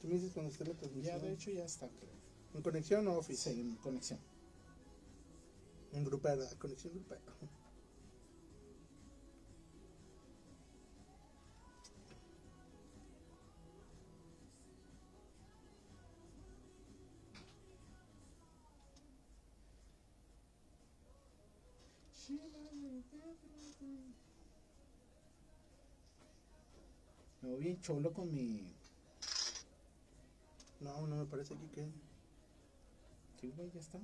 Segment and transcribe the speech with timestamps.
[0.00, 1.20] Tú me dices cuando esté la Ya, transmisión.
[1.20, 2.10] de hecho, ya está, creo.
[2.54, 3.52] ¿En conexión o office?
[3.52, 4.18] Sí, en conexión.
[5.92, 7.20] En grupera, conexión grupera.
[27.42, 28.60] Me voy bien cholo con mi.
[30.80, 31.86] No, no me parece aquí que.
[33.40, 33.98] Sí, güey, ya está.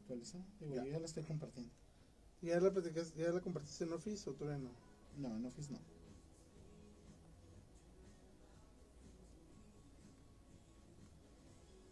[0.00, 0.38] Actualiza.
[0.60, 0.84] Digo, Ya.
[0.84, 1.72] yo ya la estoy compartiendo.
[2.40, 2.72] ¿Ya la,
[3.16, 4.70] ¿Ya la compartiste en office o todavía no?
[5.18, 5.97] No, en Office no.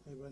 [0.06, 0.30] Ahí va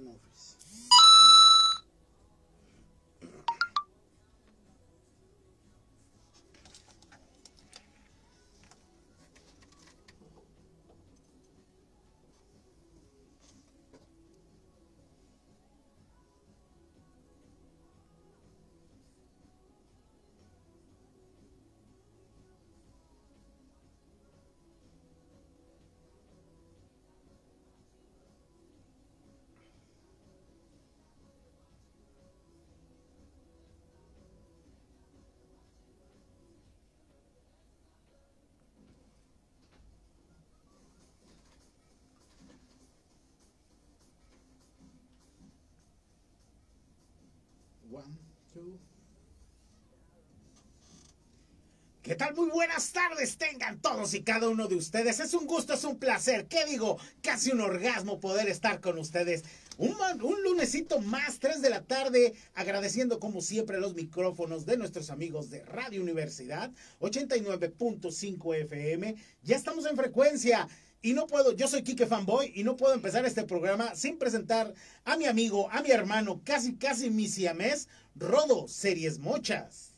[52.04, 52.34] ¿Qué tal?
[52.34, 55.20] Muy buenas tardes tengan todos y cada uno de ustedes.
[55.20, 56.46] Es un gusto, es un placer.
[56.48, 56.98] ¿Qué digo?
[57.22, 59.42] Casi un orgasmo poder estar con ustedes.
[59.78, 65.08] Un, un lunesito más, 3 de la tarde, agradeciendo como siempre los micrófonos de nuestros
[65.08, 69.16] amigos de Radio Universidad 89.5 FM.
[69.42, 70.68] Ya estamos en frecuencia.
[71.04, 74.72] Y no puedo, yo soy Kike Fanboy y no puedo empezar este programa sin presentar
[75.04, 79.90] a mi amigo, a mi hermano, casi casi mi siamés, Rodo Series Mochas.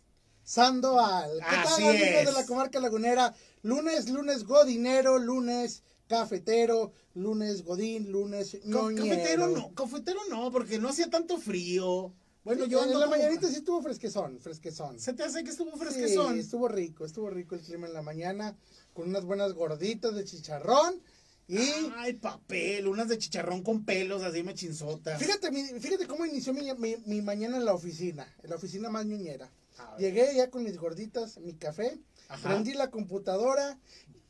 [0.43, 1.31] Sandoval.
[1.39, 2.27] ¿Qué Así tal, amigos es.
[2.27, 3.35] de la comarca lagunera?
[3.63, 9.07] Lunes, lunes godinero, lunes cafetero, lunes godín, lunes ñoñero.
[9.09, 12.13] Cafetero no, cafetero no, porque no hacía tanto frío.
[12.43, 14.99] Bueno, Sí, yo en la como- mañanita sí estuvo fresquezón, fresquezón.
[15.01, 16.39] Se te hace que estuvo Sí, fresquezón.
[16.39, 18.57] estuvo rico, estuvo rico el clima en la mañana,
[18.97, 21.01] con unas buenas gorditas de chicharrón.
[21.49, 21.59] Y
[21.95, 25.23] Ay, papel, unas de chicharrón con pelos, así mechinzotas.
[25.23, 29.07] fíjate, fíjate cómo inició mi, mi- mi mañana en la oficina, en la oficina más
[29.07, 29.49] ñoñera.
[29.79, 30.01] A ver.
[30.01, 32.49] Llegué ya con mis gorditas, mi café, Ajá.
[32.49, 33.79] prendí la computadora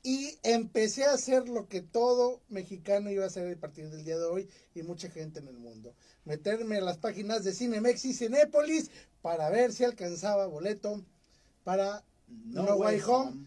[0.02, 4.18] y empecé a hacer lo que todo mexicano iba a hacer a partir del día
[4.18, 5.94] de hoy y mucha gente en el mundo.
[6.26, 8.90] Meterme a las páginas de Cinemex y Cinépolis
[9.22, 11.02] para ver si alcanzaba boleto
[11.64, 13.46] para No, Way Home,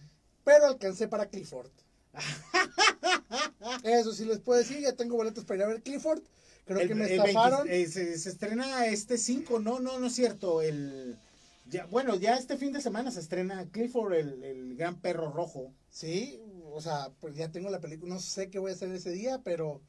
[0.49, 1.69] pero alcancé para Clifford.
[3.83, 6.23] Eso sí les puedo decir, ya tengo boletos para ir a ver Clifford.
[6.65, 7.67] Creo El- que me estafaron.
[7.67, 10.63] 20 eh, se, se estrena este 5, no, no, no es cierto.
[10.63, 11.19] El,
[11.67, 15.71] ya, bueno, ya este fin de semana se estrena Clifford, el, el gran perro rojo.
[15.91, 19.11] Sí, o sea, pues ya tengo la película, no sé qué voy a hacer ese
[19.11, 19.81] día, pero...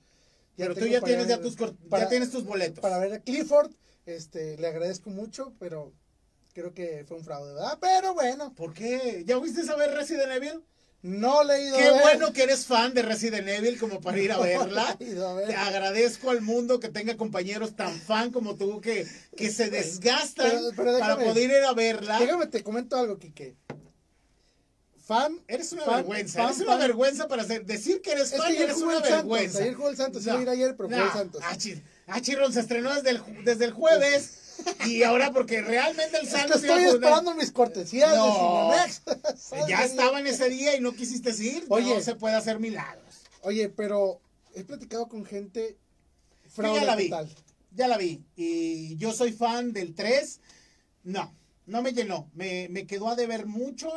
[0.56, 2.80] Pero tú ya tienes, ver- ya tus, ya para- tienes tus boletos.
[2.80, 3.72] Para ver a Clifford,
[4.04, 5.94] este, le agradezco mucho, pero
[6.60, 7.78] creo que fue un fraude, ¿verdad?
[7.80, 9.22] Pero bueno, ¿Por qué?
[9.26, 10.64] ¿Ya fuiste a ver Resident Evil?
[11.02, 12.02] no le he ido Qué a ver.
[12.02, 14.90] bueno que eres fan de Resident Evil como para ir a No verla.
[14.90, 15.48] a ver.
[15.48, 20.50] Te agradezco al mundo que tenga compañeros tan fan como tú que, que se desgastan
[20.50, 22.18] Pero- pero para poder ir a verla.
[22.18, 23.56] Déjame te comento algo, Quique.
[25.06, 25.40] Fan.
[25.48, 28.52] Eres una fan- vergüenza, fan- eres una vergüenza para hacer, decir que eres Es fan
[28.54, 29.58] que eres una Santos, vergüenza.
[29.60, 31.42] ayer jugó el Santos, iba a ir ayer, pero jugó el Santos.
[31.44, 34.30] Ah, chi- ah, Chirron se estrenó desde el, desde el jueves
[34.86, 38.70] y ahora porque realmente el Es que estoy esperando mis cortesías No.
[38.72, 39.68] de Cinemex.
[39.68, 41.64] Ya estaban ese día y no quisiste ir.
[41.68, 41.94] Oye.
[41.94, 43.22] no se puede hacer milagros.
[43.42, 44.20] Oye, pero
[44.54, 45.76] he platicado con gente
[46.48, 47.08] fraude ya la vi.
[47.10, 47.28] total.
[47.72, 48.24] Ya la vi.
[48.36, 50.40] Y yo soy fan del 3.
[51.04, 51.34] No,
[51.66, 52.28] no me llenó.
[52.34, 53.88] Me, me quedó a deber mucho.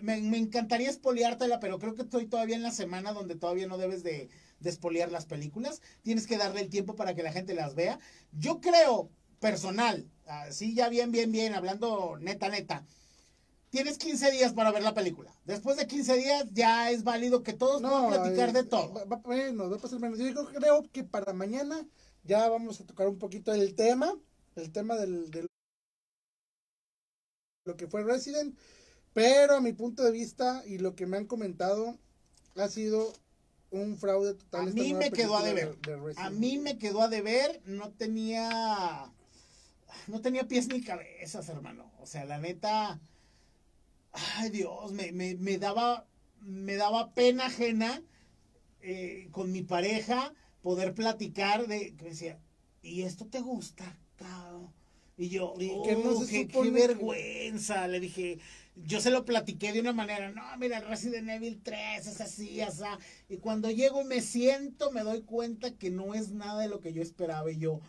[0.00, 3.78] Me, me encantaría espoliártela, pero creo que estoy todavía en la semana donde todavía no
[3.78, 4.28] debes de,
[4.60, 5.80] de las películas.
[6.02, 7.98] Tienes que darle el tiempo para que la gente las vea.
[8.32, 9.08] Yo creo,
[9.50, 12.84] personal, así ya bien, bien, bien, hablando neta, neta.
[13.70, 15.32] Tienes 15 días para ver la película.
[15.44, 18.92] Después de 15 días ya es válido que todos puedan platicar eh, de todo.
[18.94, 20.18] va- va- bueno, va a pasar menos.
[20.18, 21.86] Yo creo que para mañana
[22.24, 24.14] ya vamos a tocar un poquito el tema,
[24.54, 25.46] el tema del, del
[27.66, 28.56] lo que fue Resident,
[29.12, 31.98] pero a mi punto de vista y lo que me han comentado
[32.54, 33.12] ha sido
[33.70, 34.68] un fraude total.
[34.68, 35.76] A mí me quedó a deber.
[35.80, 39.12] de- de Resident A mí me quedó a deber, no tenía
[40.08, 41.90] no tenía pies ni cabezas, hermano.
[42.00, 43.00] O sea, la neta
[44.38, 46.06] ay Dios, me, me, me daba
[46.40, 48.02] me daba pena ajena
[48.80, 50.32] eh, con mi pareja
[50.62, 52.38] poder platicar de que decía,
[52.82, 54.72] "¿Y esto te gusta?" cabrón?".
[55.18, 57.88] Y yo, Y "Oh, que no se qué, que- vergüenza.
[57.88, 58.38] Le dije,
[58.76, 62.82] yo se lo platiqué de una manera, no, mira, Resident Evil 3 es así, así.
[63.30, 66.80] Y cuando llego y me siento, me doy cuenta que no es nada de lo
[66.80, 67.50] que yo esperaba.
[67.50, 67.86] Y yo, ¿qué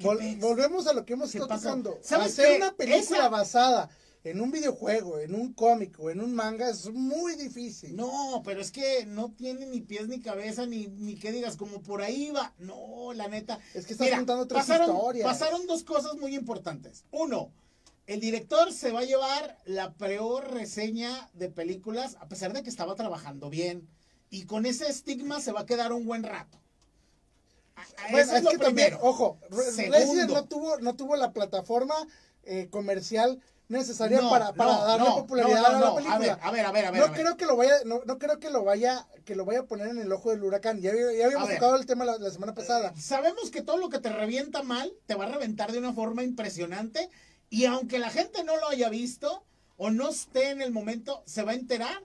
[0.00, 1.98] Vol- volvemos a lo que hemos ¿Qué estado tocando.
[2.02, 2.56] ¿Sabes Hacer qué?
[2.56, 3.90] una película Esa- basada
[4.24, 7.94] en un videojuego, en un cómic o en un manga es muy difícil.
[7.94, 11.80] No, pero es que no tiene ni pies ni cabeza, ni, ni que digas, como
[11.82, 12.52] por ahí va.
[12.58, 13.60] No, la neta.
[13.72, 15.24] Es que estás contando tres pasaron, historias.
[15.26, 17.04] pasaron dos cosas muy importantes.
[17.12, 17.52] Uno,
[18.08, 22.70] el director se va a llevar la peor reseña de películas, a pesar de que
[22.70, 23.88] estaba trabajando bien.
[24.28, 26.58] Y con ese estigma se va a quedar un buen rato.
[28.10, 29.08] Bueno, es, es lo que también, primero.
[29.08, 29.98] ojo, Re- Segundo.
[29.98, 31.94] Resident no tuvo, no tuvo la plataforma
[32.44, 36.14] eh, comercial necesaria No, para, para no, darle no, popularidad a la película.
[36.14, 37.20] A ver, a ver, a ver, a ver, no a ver.
[37.20, 39.88] creo que lo vaya, no, no creo que lo vaya, que lo vaya a poner
[39.88, 40.80] en el ojo del huracán.
[40.80, 42.94] Ya, ya habíamos tocado el tema la, la semana pasada.
[42.96, 46.22] Sabemos que todo lo que te revienta mal te va a reventar de una forma
[46.22, 47.10] impresionante
[47.50, 49.44] y aunque la gente no lo haya visto
[49.76, 52.04] o no esté en el momento, se va a enterar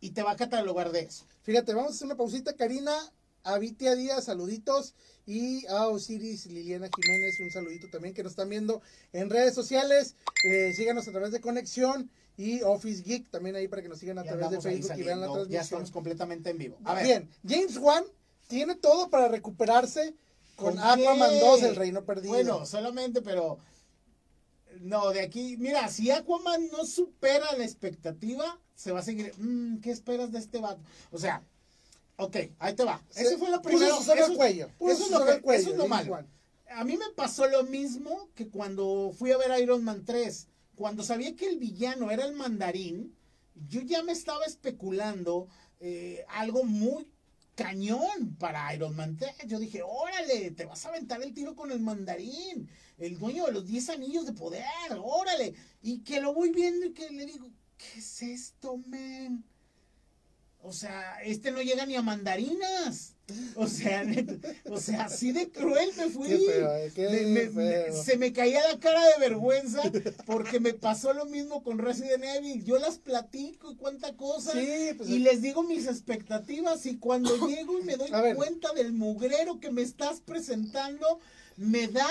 [0.00, 1.26] y te va a catalogar de eso.
[1.42, 2.54] Fíjate, vamos a hacer una pausita.
[2.54, 2.94] Karina,
[3.44, 4.94] a Vitia Díaz, saluditos.
[5.24, 10.16] Y a Osiris Liliana Jiménez, un saludito también que nos están viendo en redes sociales.
[10.44, 14.18] Eh, síganos a través de Conexión y Office Geek también ahí para que nos sigan
[14.18, 15.62] a Ya través de Facebook y vean la saliendo, ya transmisión.
[15.62, 16.78] estamos completamente en vivo.
[16.84, 18.04] A ver, Bien, James Wan
[18.48, 20.16] tiene todo para recuperarse
[20.56, 21.40] con, ¿con Aquaman qué?
[21.40, 22.34] 2, El Reino Perdido.
[22.34, 23.58] Bueno, solamente, pero
[24.80, 29.32] no, de aquí, mira, si Aquaman no supera la expectativa, se va a seguir.
[29.38, 30.80] mm, ¿Qué esperas de este vato?
[31.12, 31.44] O sea,
[32.16, 33.02] ok, ahí te va.
[33.14, 33.86] Ese fue lo primero.
[34.24, 36.18] eso- cuello, puso eso es lo que- cuello, eso es lo malo.
[36.70, 40.48] A mí me pasó lo mismo que cuando fui a ver Iron Man 3.
[40.74, 43.14] Cuando sabía que el villano era el mandarín,
[43.68, 45.48] yo ya me estaba especulando
[45.84, 47.08] eh, algo muy
[47.56, 49.34] cañón para Iron Man 3.
[49.46, 52.68] Yo dije, órale, te vas a aventar el tiro con el mandarín,
[52.98, 54.64] el dueño de los 10 anillos de poder,
[55.02, 55.54] órale.
[55.82, 59.44] Y que lo voy viendo y que le digo, ¿qué es esto, men?
[60.64, 63.14] O sea, este no llega ni a mandarinas.
[63.56, 64.04] O sea,
[64.66, 66.28] o sea, así de cruel me fui.
[66.28, 68.02] Qué feo, eh, qué Me- me- me- feo.
[68.02, 69.80] se me caía la cara de vergüenza
[70.26, 72.62] porque me pasó lo mismo con Resident Evil.
[72.64, 74.52] Yo las platico y cuánta cosa.
[74.52, 78.92] Sí, pues, y les digo mis expectativas y cuando llego y me doy cuenta del
[78.92, 81.18] mugrero que me estás presentando,
[81.56, 82.06] me da,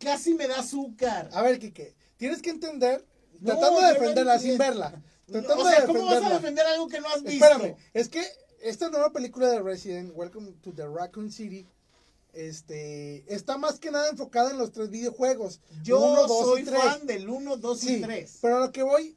[0.00, 1.28] casi me da azúcar.
[1.32, 3.04] A ver, Kike, tienes que entender,
[3.40, 5.02] No, tratando de defenderla sin verla.
[5.26, 7.44] Tratando o sea, de ¿cómo vas a defender algo que no has visto?
[7.44, 8.22] Espérame, es que
[8.62, 11.66] esta nueva película de Resident, Welcome to the Raccoon City,
[12.32, 15.60] este, está más que nada enfocada en los tres videojuegos.
[15.82, 16.80] Yo uno, dos soy y tres.
[16.82, 18.38] fan del 1, 2 Sí, y 3.
[18.42, 19.16] pero a lo que voy,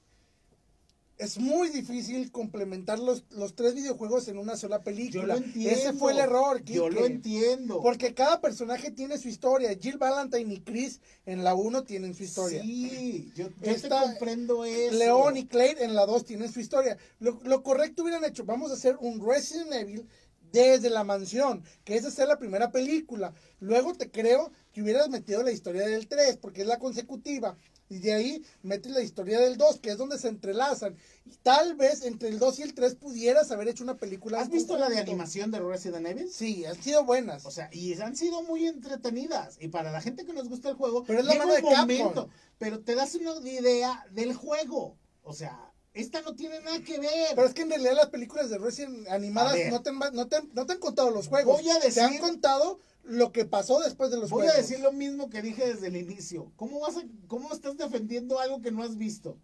[1.17, 5.25] es muy difícil complementar los, los tres videojuegos en una sola Yo película.
[5.25, 5.71] lo entiendo.
[5.71, 7.81] Ese fue el error, Yo lo entiendo.
[7.81, 9.75] Porque cada personaje tiene su historia.
[9.79, 12.61] Jill Valentine y Chris en la 1 tienen su historia.
[12.61, 14.95] Sí, yo, yo te comprendo eso.
[14.95, 16.97] León y Claire en la 2 tienen su historia.
[17.19, 20.07] Lo, lo correcto hubieran hecho, vamos a hacer un Resident Evil
[20.51, 23.33] desde la mansión, que esa sea la primera película.
[23.59, 27.57] Luego te creo que hubieras metido la historia del 3, porque es la consecutiva.
[27.89, 30.97] Y de ahí metes la historia del 2, que es donde se entrelazan.
[31.25, 34.41] Y tal vez entre el 2 y el 3 pudieras haber hecho una película.
[34.41, 36.29] ¿Has visto la de animación de Resident Evil?
[36.29, 37.45] Sí, han sido buenas.
[37.45, 39.57] O sea, y han sido muy entretenidas.
[39.61, 41.79] Y para la gente que nos gusta el juego, Pero es la mano de Capcom.
[41.79, 44.97] momento, pero te das una idea del juego.
[45.23, 45.66] O sea,
[46.01, 47.35] esta no tiene nada que ver.
[47.35, 50.37] Pero es que en realidad las películas de Resident animadas no te, han, no, te
[50.53, 51.61] no te han contado los juegos.
[51.61, 54.55] Voy a Te han decir- contado lo que pasó después de los Voy juegos.
[54.55, 56.51] a decir lo mismo que dije desde el inicio.
[56.55, 59.37] ¿Cómo vas a, cómo estás defendiendo algo que no has visto?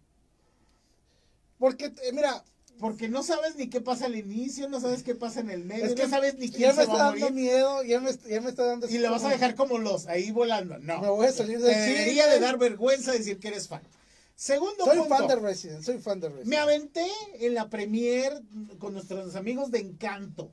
[1.58, 2.44] Porque, eh, mira,
[2.80, 5.84] Porque no sabes ni qué pasa al inicio, no sabes qué pasa en el medio,
[5.84, 8.40] es que no sabes ni ya quién me se está dando miedo, ya me, ya
[8.40, 8.88] me está dando...
[8.88, 10.78] Y le vas a dejar como los, ahí volando.
[10.80, 11.00] No.
[11.00, 13.82] Me voy a salir Te del debería de dar vergüenza decir que eres fan.
[14.36, 15.16] Segundo Soy punto.
[15.16, 16.48] fan de Resident, soy fan de Resident.
[16.48, 18.42] Me aventé en la premier
[18.78, 20.50] con nuestros amigos de Encanto.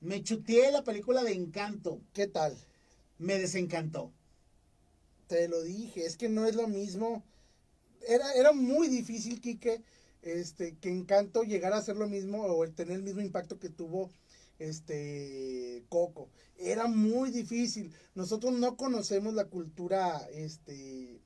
[0.00, 2.00] Me chuteé la película de Encanto.
[2.12, 2.56] ¿Qué tal?
[3.18, 4.12] Me desencantó.
[5.28, 7.22] Te lo dije, es que no es lo mismo.
[8.06, 9.82] Era, era muy difícil, Quique,
[10.20, 13.70] este, que Encanto llegara a ser lo mismo o el tener el mismo impacto que
[13.70, 14.10] tuvo
[14.58, 16.28] este Coco.
[16.58, 17.94] Era muy difícil.
[18.14, 21.21] Nosotros no conocemos la cultura, este,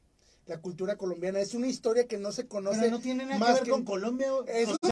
[0.46, 1.40] la cultura colombiana.
[1.40, 2.78] Es una historia que no se conoce.
[2.80, 4.28] Pero no tiene nada más que ver que- con Colombia.
[4.48, 4.90] Es- o, sea,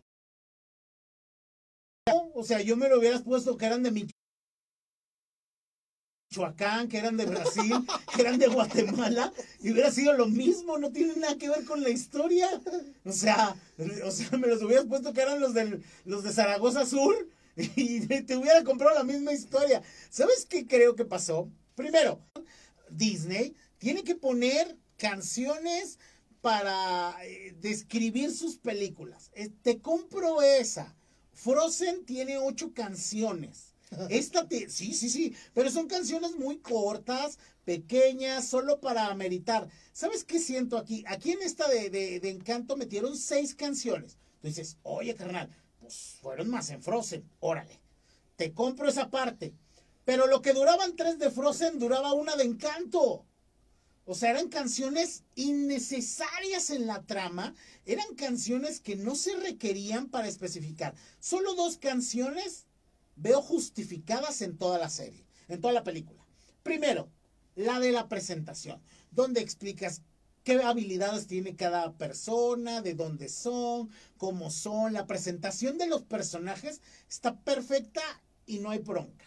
[2.35, 4.07] o sea, yo me lo hubieras puesto que eran de
[6.31, 7.73] Michoacán, que eran de Brasil,
[8.15, 11.83] que eran de Guatemala, y hubiera sido lo mismo, no tiene nada que ver con
[11.83, 12.49] la historia.
[13.05, 13.57] O sea,
[14.05, 18.01] o sea, me los hubieras puesto que eran los del, los de Zaragoza Sur y
[18.25, 19.83] te hubiera comprado la misma historia.
[20.11, 21.49] ¿Sabes qué creo que pasó?
[21.77, 22.21] Primero,
[22.91, 24.77] Disney tiene que poner
[25.09, 25.99] canciones
[26.41, 29.31] para eh, describir sus películas.
[29.35, 30.95] Eh, te compro esa.
[31.35, 33.75] Frozen tiene ocho canciones.
[34.09, 39.69] Esta te- sí, sí, sí, pero son canciones muy cortas, pequeñas, solo para ameritar.
[39.93, 41.05] ¿Sabes qué siento aquí?
[41.07, 44.17] Aquí en esta de, de- de Encanto metieron seis canciones.
[44.41, 45.49] Tú dices, oye, carnal,
[45.81, 47.79] pues fueron más en Frozen, órale.
[48.37, 49.55] Te compro esa parte.
[50.07, 53.25] Pero lo que duraban tres de Frozen duraba una de Encanto.
[54.07, 57.55] O sea, eran canciones innecesarias en la trama,
[57.87, 60.95] eran canciones que no se requerían para especificar.
[61.21, 62.67] Solo dos canciones
[63.17, 66.23] veo justificadas en toda la serie, en toda la película.
[66.63, 67.09] Primero,
[67.55, 70.03] la de la presentación, donde explicas
[70.43, 74.93] qué habilidades tiene cada persona, de dónde son, cómo son.
[74.93, 78.03] La presentación de los personajes está perfecta
[78.45, 79.25] y no hay bronca.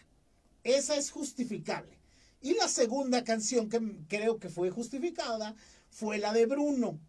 [0.63, 1.96] Esa es justificable.
[2.41, 5.55] Y la segunda canción que creo que fue justificada
[5.89, 6.99] fue la de Bruno,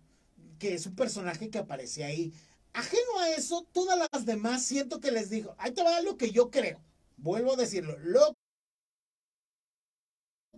[0.58, 2.32] que es un personaje que aparece ahí.
[2.73, 6.30] Ajeno a eso, todas las demás siento que les dijo, ahí te va lo que
[6.30, 6.80] yo creo.
[7.16, 8.35] Vuelvo a decirlo, lo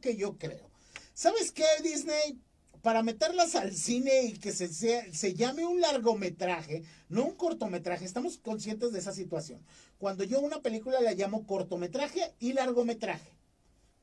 [0.01, 0.71] que yo creo.
[1.15, 2.41] ¿Sabes qué, Disney?
[2.83, 8.07] Para meterlas al cine y que se, sea- se llame un largometraje, no un cortometraje,
[8.07, 9.63] estamos conscientes de esa situación.
[9.99, 13.31] Cuando yo una película la llamo cortometraje y largometraje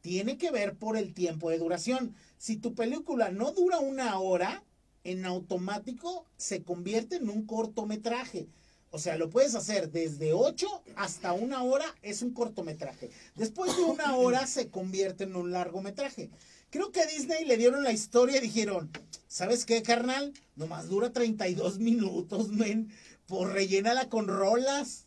[0.02, 2.16] tiene que ver por el tiempo de duración.
[2.38, 4.64] Si tu película no dura una hora,
[5.04, 8.48] en automático se convierte en un cortometraje.
[8.90, 13.10] O sea, lo puedes hacer desde 8 hasta una hora, es un cortometraje.
[13.36, 16.30] Después de una hora se convierte en un largometraje.
[16.70, 18.90] Creo que a Disney le dieron la historia y dijeron,
[19.28, 20.34] ¿sabes qué, carnal?
[20.56, 22.90] Nomás dura 32 minutos, men.
[23.28, 25.06] Por rellénala con rolas.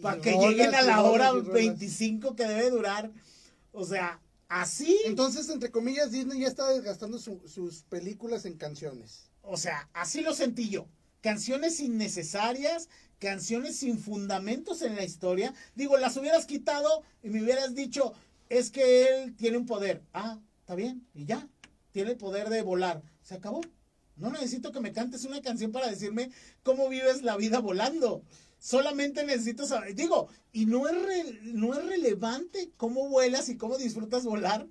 [0.00, 1.52] Para que rolas, lleguen a la hora y rolas.
[1.52, 3.10] 25 que debe durar.
[3.72, 4.20] O sea,
[4.60, 4.98] así.
[5.04, 9.30] Entonces, entre comillas, Disney ya está desgastando su- sus películas en canciones.
[9.42, 10.88] O sea, así lo sentí yo.
[11.20, 15.54] Canciones innecesarias, canciones sin fundamentos en la historia.
[15.74, 18.12] Digo, las hubieras quitado y me hubieras dicho,
[18.48, 20.02] es que él tiene un poder.
[20.12, 21.48] Ah, está bien, y ya.
[21.92, 23.02] Tiene el poder de volar.
[23.22, 23.60] Se acabó.
[24.16, 26.30] No necesito que me cantes una canción para decirme
[26.62, 28.22] cómo vives la vida volando.
[28.62, 29.92] Solamente necesito saber.
[29.96, 34.68] Digo, y no es, no es relevante cómo vuelas y cómo disfrutas volar.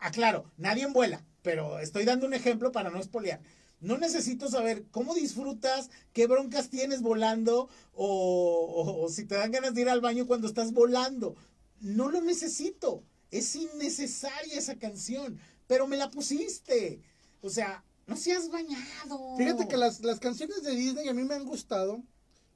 [0.00, 3.40] Aclaro, nadie vuela, pero estoy dando un ejemplo para no espolear.
[3.80, 9.80] No necesito saber cómo disfrutas, qué broncas tienes volando o si te dan ganas de
[9.80, 11.34] ir al baño cuando estás volando.
[11.80, 13.02] No lo necesito.
[13.32, 17.02] Es innecesaria esa canción, pero me la pusiste.
[17.42, 19.36] O sea, no seas bañado.
[19.36, 22.00] Fíjate que las, las canciones de Disney a mí me han gustado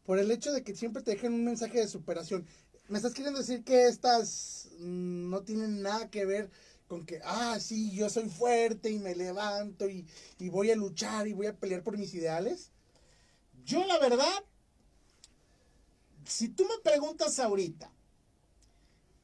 [0.09, 2.47] por el hecho de que siempre te dejan un mensaje de superación.
[2.89, 6.51] Me estás queriendo decir que estas mm, no tienen nada que ver
[6.87, 10.07] con que, ah, sí, yo soy fuerte y me levanto y,
[10.39, 12.71] y voy a luchar y voy a pelear por mis ideales.
[13.67, 14.33] Yo la verdad,
[16.25, 17.93] si tú me preguntas ahorita,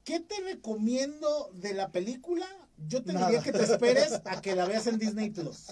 [0.04, 2.46] ¿qué te recomiendo de la película?
[2.86, 3.28] Yo te Nada.
[3.28, 5.68] diría que te esperes a que la veas en Disney Plus.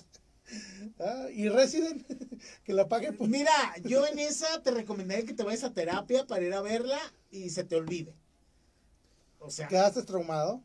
[0.98, 2.04] Ah, y Resident,
[2.64, 3.28] que la pague por...
[3.28, 3.52] Mira,
[3.84, 6.98] yo en esa te recomendaría que te vayas a terapia para ir a verla
[7.30, 8.14] y se te olvide.
[9.44, 10.62] O sea, ¿Quedaste traumado?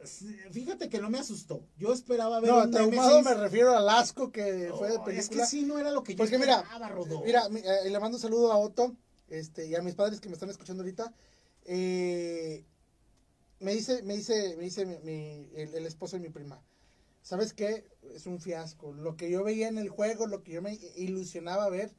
[0.51, 1.65] fíjate que no me asustó.
[1.77, 5.19] Yo esperaba ver No, un traumado me refiero al asco que fue de película.
[5.19, 7.23] es que sí, no era lo que yo Porque mira, Rodó.
[7.23, 8.95] mira, mi- eh, le mando un saludo a Otto
[9.29, 11.11] este, y a mis padres que me están escuchando ahorita.
[11.65, 12.63] Eh,
[13.59, 16.61] me dice, me dice, me dice mi- mi- el, el esposo de mi prima.
[17.27, 17.85] ¿Sabes qué?
[18.15, 18.93] Es un fiasco.
[18.93, 21.93] Lo que yo veía en el juego, lo que yo me ilusionaba ver,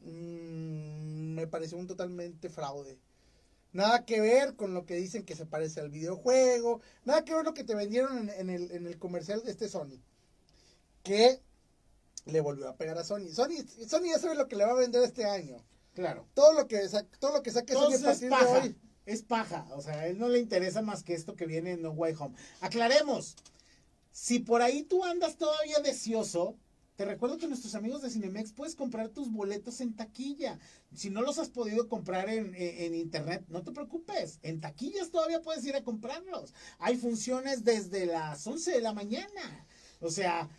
[0.00, 2.98] mm, me pareció un totalmente fraude.
[3.74, 6.80] Nada que ver con lo que dicen que se parece al videojuego.
[7.04, 9.68] Nada que ver lo que te vendieron en, en el, en el comercial de este
[9.68, 10.00] Sony.
[11.02, 11.42] Que
[12.24, 13.28] le volvió a pegar a Sony.
[13.30, 15.62] Sony, Sony ya sabe lo que le va a vender este año.
[15.92, 16.26] Claro.
[16.32, 16.80] Todo lo que,
[17.18, 18.76] todo lo que saque Sony a partir de hoy.
[19.04, 19.66] Es paja.
[19.74, 22.14] O sea, a él no le interesa más que esto que viene en No Way
[22.18, 22.36] Home.
[22.62, 23.36] Aclaremos.
[24.12, 26.56] Si por ahí tú andas todavía deseoso,
[26.96, 30.58] te recuerdo que nuestros amigos de Cinemex puedes comprar tus boletos en taquilla.
[30.94, 34.38] Si no los has podido comprar en, en, internet, no te preocupes.
[34.42, 36.54] En taquillas todavía puedes ir a comprarlos.
[36.78, 39.66] Hay funciones desde las 11 de la mañana.
[40.00, 40.50] O sea,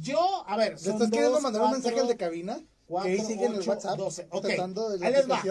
[0.00, 0.80] yo, a ver.
[0.82, 2.62] ¿Le estás queriendo mandar un mensaje al de cabina?
[3.00, 3.96] que ahí sigue en el WhatsApp.
[3.96, 4.28] 12.
[4.30, 4.58] Okay.
[4.58, 5.42] ahí les va.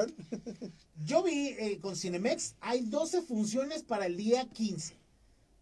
[1.03, 5.00] Yo vi eh, con Cinemex, hay 12 funciones para el día 15.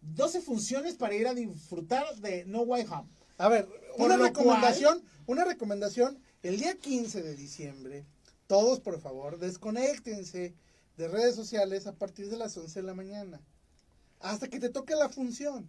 [0.02, 3.08] 12 funciones para ir a disfrutar de No Way Home.
[3.38, 8.06] A ver, una recomendación, una recomendación, el día 15 de diciembre,
[8.46, 10.54] todos por favor, desconéctense
[10.96, 13.40] de redes sociales a partir de las 11 de la mañana,
[14.20, 15.68] hasta que te toque la función.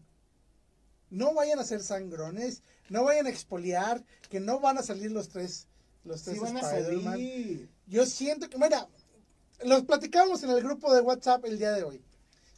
[1.09, 5.29] No vayan a ser sangrones, no vayan a expoliar, que no van a salir los
[5.29, 5.67] tres,
[6.03, 7.69] los tres Spider-Man.
[7.87, 8.87] Yo siento que, mira,
[9.63, 12.01] los platicábamos en el grupo de WhatsApp el día de hoy.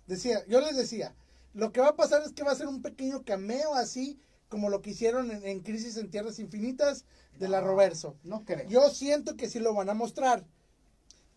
[0.07, 1.15] Decía, yo les decía,
[1.53, 4.19] lo que va a pasar es que va a ser un pequeño cameo así
[4.49, 7.05] como lo que hicieron en, Crisis en Tierras Infinitas
[7.39, 8.17] de la Roverso.
[8.23, 8.67] No creo.
[8.67, 10.45] Yo siento que sí lo van a mostrar.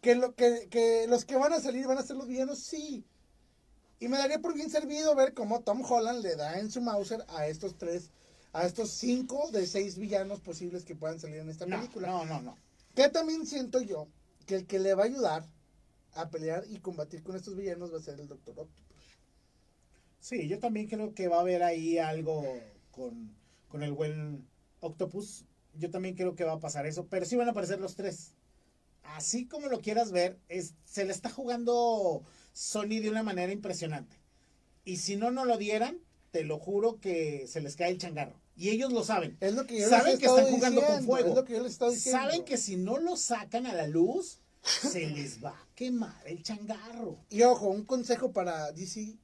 [0.03, 3.05] Que, lo, que, que los que van a salir van a ser los villanos, sí.
[3.99, 7.25] Y me daría por bien servido ver cómo Tom Holland le da en su Mauser
[7.29, 8.11] a estos tres,
[8.53, 12.09] a estos cinco de seis villanos posibles que puedan salir en esta película.
[12.09, 12.59] No, no, no.
[12.95, 14.09] Que también siento yo
[14.45, 15.49] que el que le va a ayudar
[16.13, 18.96] a pelear y combatir con estos villanos va a ser el Doctor Octopus.
[20.27, 22.43] Sí, yo también creo que va a haber ahí algo
[22.91, 23.33] con,
[23.69, 24.45] con el buen
[24.81, 25.45] Octopus.
[25.75, 28.35] Yo también creo que va a pasar eso, pero sí van a aparecer los tres.
[29.05, 34.17] Así como lo quieras ver, es, se le está jugando Sony de una manera impresionante.
[34.85, 36.01] Y si no no lo dieran,
[36.33, 38.35] te lo juro que se les cae el changarro.
[38.57, 39.37] Y ellos lo saben.
[39.39, 41.29] Es lo que yo saben que están jugando con fuego.
[41.29, 42.21] Es lo que yo les estoy diciendo.
[42.21, 46.43] Saben que si no lo sacan a la luz, se les va a quemar el
[46.43, 47.17] changarro.
[47.31, 49.19] Y ojo, un consejo para DC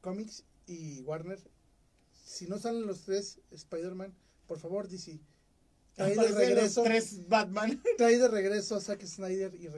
[0.00, 1.38] Comics y Warner,
[2.24, 4.14] si no salen los tres Spider-Man,
[4.46, 5.20] por favor, DC,
[5.94, 6.82] trae de regreso.
[6.82, 7.82] tres Batman.
[7.98, 9.68] Trae de regreso a Zack Snyder y,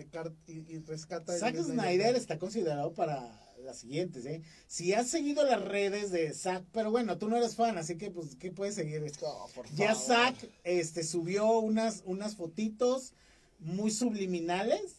[0.46, 1.36] y, rescata.
[1.36, 4.42] Zack Snyder está considerado para las siguientes, ¿eh?
[4.66, 8.10] Si has seguido las redes de Zack, pero bueno, tú no eres fan, así que,
[8.10, 9.02] pues, ¿qué puedes seguir?
[9.22, 13.14] Oh, ya Zack este, subió unas, unas fotitos
[13.58, 14.98] muy subliminales.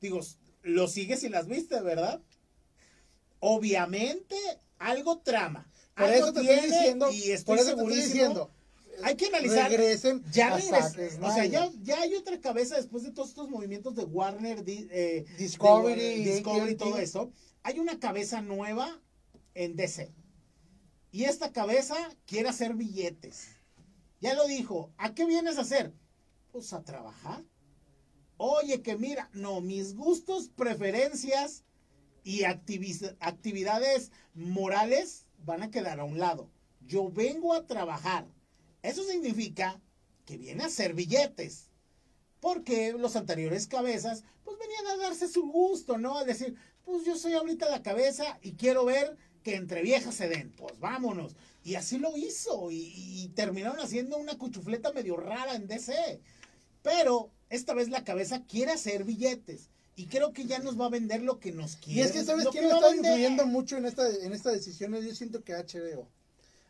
[0.00, 0.20] Digo,
[0.62, 2.22] lo sigues y las viste, ¿verdad?
[3.40, 4.36] Obviamente
[4.78, 5.70] algo trama.
[5.96, 7.58] Por eso te estoy diciendo, y estoy
[7.94, 8.50] diciendo.
[9.02, 9.70] Hay que analizar.
[9.70, 14.04] Regresen ya O sea, ya, ya, hay otra cabeza después de todos estos movimientos de
[14.04, 17.32] Warner, eh, Discovery, Discovery y todo eso.
[17.62, 19.00] Hay una cabeza nueva
[19.54, 20.12] en DC.
[21.10, 21.96] Y esta cabeza
[22.26, 23.48] quiere hacer billetes.
[24.20, 24.92] Ya lo dijo.
[24.96, 25.92] ¿A qué vienes a hacer?
[26.52, 27.44] Pues a trabajar.
[28.36, 31.64] Oye, que mira, no, mis gustos, preferencias
[32.28, 36.50] y actividades morales van a quedar a un lado.
[36.86, 38.26] Yo vengo a trabajar.
[38.82, 39.80] Eso significa
[40.26, 41.70] que viene a hacer billetes.
[42.40, 46.18] Porque los anteriores cabezas, pues venían a darse su gusto, ¿no?
[46.18, 50.28] A decir, pues yo soy ahorita la cabeza y quiero ver que entre viejas se
[50.28, 50.52] den.
[50.52, 51.34] Pues vámonos.
[51.64, 52.70] Y así lo hizo.
[52.70, 56.20] Y, y terminaron haciendo una cuchufleta medio rara en DC.
[56.82, 60.90] Pero esta vez la cabeza quiere hacer billetes y creo que ya nos va a
[60.90, 62.00] vender lo que nos quiere.
[62.00, 65.42] Y es que sabes quién está influyendo mucho en esta en esta decisión, yo siento
[65.42, 66.08] que HBO.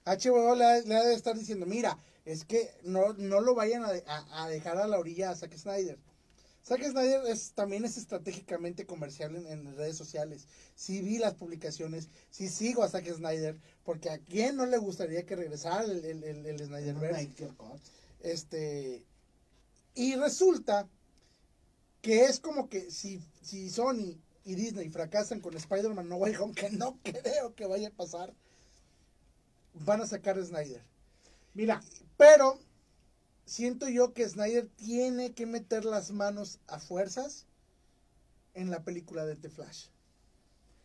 [0.06, 4.78] HBO le, ha de estar diciendo, mira, es que no, no lo vayan a, dejar
[4.78, 5.98] a la orilla a Zack Snyder.
[6.64, 10.48] Zack Snyder es, también es estratégicamente comercial en, redes sociales.
[10.74, 15.26] Sí vi las publicaciones, sí sigo a Zack Snyder, porque a quién no le gustaría
[15.26, 17.30] que regresara el, el, el, el Snyderverse.
[18.20, 19.04] Este,
[19.94, 20.88] y resulta
[22.02, 26.54] que es como que si, si Sony y Disney fracasan con Spider-Man No Way Home,
[26.56, 28.34] que no creo que vaya a pasar,
[29.74, 30.82] van a sacar a Snyder.
[31.54, 31.82] Mira,
[32.16, 32.58] pero
[33.44, 37.46] siento yo que Snyder tiene que meter las manos a fuerzas
[38.54, 39.86] en la película de The Flash.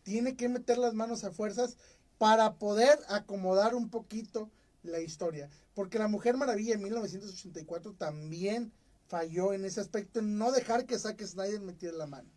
[0.02, 1.76] Tiene que meter las manos a fuerzas
[2.18, 4.50] para poder acomodar un poquito
[4.82, 5.50] la historia.
[5.74, 8.72] Porque La Mujer Maravilla en 1984 también
[9.06, 12.30] falló en ese aspecto, en no dejar que Zack Snyder metiera la mano.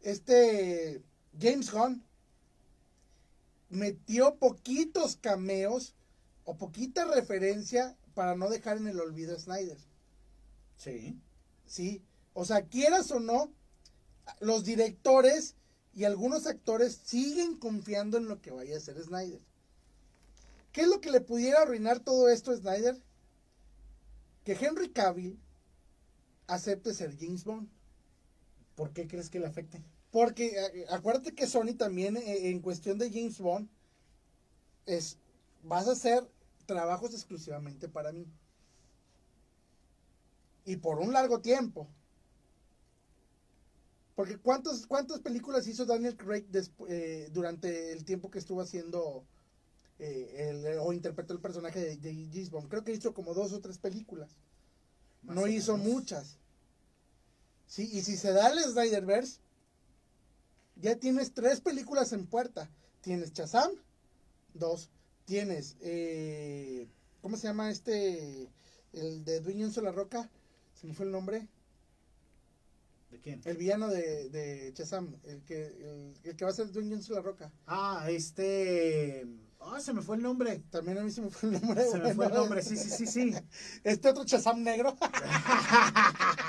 [0.00, 1.02] Este
[1.38, 2.04] James Gunn
[3.68, 5.94] metió poquitos cameos
[6.44, 9.78] o poquita referencia para no dejar en el olvido a Snyder.
[10.76, 11.20] Sí.
[11.66, 12.02] Sí.
[12.32, 13.52] O sea, quieras o no,
[14.40, 15.56] los directores
[15.92, 19.40] y algunos actores siguen confiando en lo que vaya a hacer Snyder.
[20.72, 23.02] ¿Qué es lo que le pudiera arruinar todo esto a Snyder?
[24.44, 25.38] Que Henry Cavill
[26.48, 27.68] acepte ser James Bond.
[28.74, 29.80] ¿Por qué crees que le afecte?
[30.10, 33.68] Porque eh, acuérdate que Sony también eh, en cuestión de James Bond
[34.86, 35.18] es
[35.62, 36.28] vas a hacer
[36.66, 38.26] trabajos exclusivamente para mí.
[40.64, 41.88] Y por un largo tiempo.
[44.14, 46.44] Porque ¿cuántos, ¿cuántas películas hizo Daniel Craig
[46.88, 49.24] eh, durante el tiempo que estuvo haciendo
[50.00, 54.30] eh, o interpretó el personaje de, de Creo que hizo como dos o tres películas.
[55.22, 56.37] no hizo muchas.
[57.68, 59.40] Sí, y si se da el Snyderverse,
[60.76, 62.70] ya tienes tres películas en puerta.
[63.02, 63.70] Tienes Chazam,
[64.54, 64.90] dos.
[65.26, 66.88] Tienes, eh,
[67.20, 68.48] ¿cómo se llama este?
[68.94, 70.30] El de Dwayne la Roca.
[70.74, 71.46] Se me fue el nombre.
[73.10, 73.42] ¿De quién?
[73.44, 77.52] El villano de, de Chazam, el que, el, que va a ser Dwayne la Roca.
[77.66, 79.26] Ah, este.
[79.60, 80.62] Ah, se me fue el nombre.
[80.70, 81.84] También a mí se me fue el nombre.
[81.84, 83.34] Se me fue el nombre, sí, sí, sí, sí.
[83.84, 84.96] Este otro Chazam negro.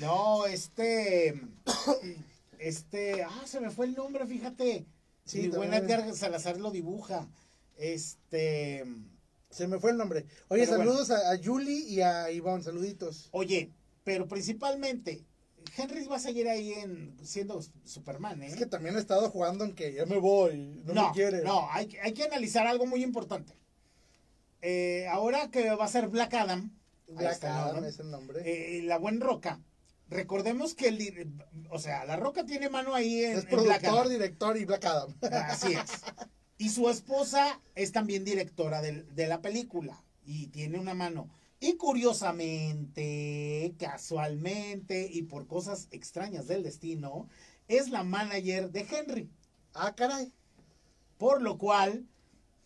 [0.00, 1.40] no, este.
[2.58, 3.22] Este.
[3.22, 4.84] Ah, se me fue el nombre, fíjate.
[5.24, 7.26] Sí, buen Edgar Salazar lo dibuja.
[7.78, 8.84] Este.
[9.48, 10.26] Se me fue el nombre.
[10.48, 13.30] Oye, saludos a, a Julie y a Ivonne, saluditos.
[13.32, 13.72] Oye,
[14.04, 15.24] pero principalmente,
[15.76, 18.48] Henry va a seguir ahí en siendo Superman, ¿eh?
[18.48, 21.42] Es que también ha estado jugando en que ya me voy, no, me quiere.
[21.42, 23.54] No, hay, hay, que analizar algo muy importante.
[24.62, 26.76] Eh, ahora que va a ser Black Adam.
[27.08, 28.42] Black Adam es el nombre.
[28.44, 29.60] Eh, la Buen Roca.
[30.10, 31.32] Recordemos que el,
[31.70, 35.14] o sea, la Roca tiene mano ahí en, es productor, director y Black Adam.
[35.22, 36.02] Así es.
[36.58, 41.30] Y su esposa es también directora de, de la película y tiene una mano.
[41.60, 47.28] Y curiosamente, casualmente y por cosas extrañas del destino,
[47.68, 49.30] es la manager de Henry.
[49.74, 50.32] Ah, caray.
[51.18, 52.06] Por lo cual,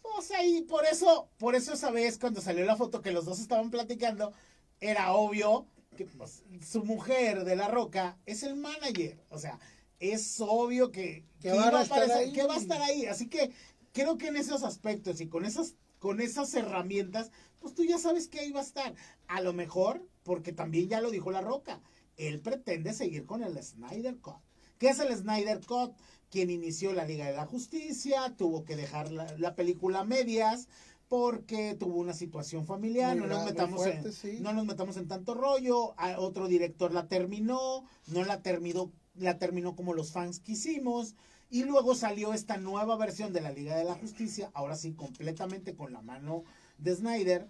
[0.03, 3.25] o sea, y por eso, por eso esa vez cuando salió la foto que los
[3.25, 4.33] dos estaban platicando,
[4.81, 9.23] era obvio que pues, su mujer de la roca es el manager.
[9.31, 9.59] O sea,
[9.99, 12.33] es obvio que, que, va, a estar ahí.
[12.33, 13.07] que va a estar ahí.
[13.07, 13.53] Así que
[13.93, 17.31] creo que en esos aspectos y con esas, con esas herramientas,
[17.61, 18.95] pues tú ya sabes que ahí va a estar.
[19.27, 21.81] A lo mejor, porque también ya lo dijo La Roca,
[22.17, 24.37] él pretende seguir con el Snyder Cut.
[24.79, 25.95] ¿Qué es el Snyder Cut?
[26.31, 30.69] Quien inició la Liga de la Justicia, tuvo que dejar la, película a medias
[31.09, 35.95] porque tuvo una situación familiar, no nos, metamos en, no nos metamos en tanto rollo,
[36.19, 41.15] otro director la terminó, no la terminó, la terminó como los fans quisimos,
[41.51, 45.77] y luego salió esta nueva versión de la Liga de la Justicia, ahora sí completamente
[45.77, 46.45] con la mano
[46.79, 47.49] de Snyder,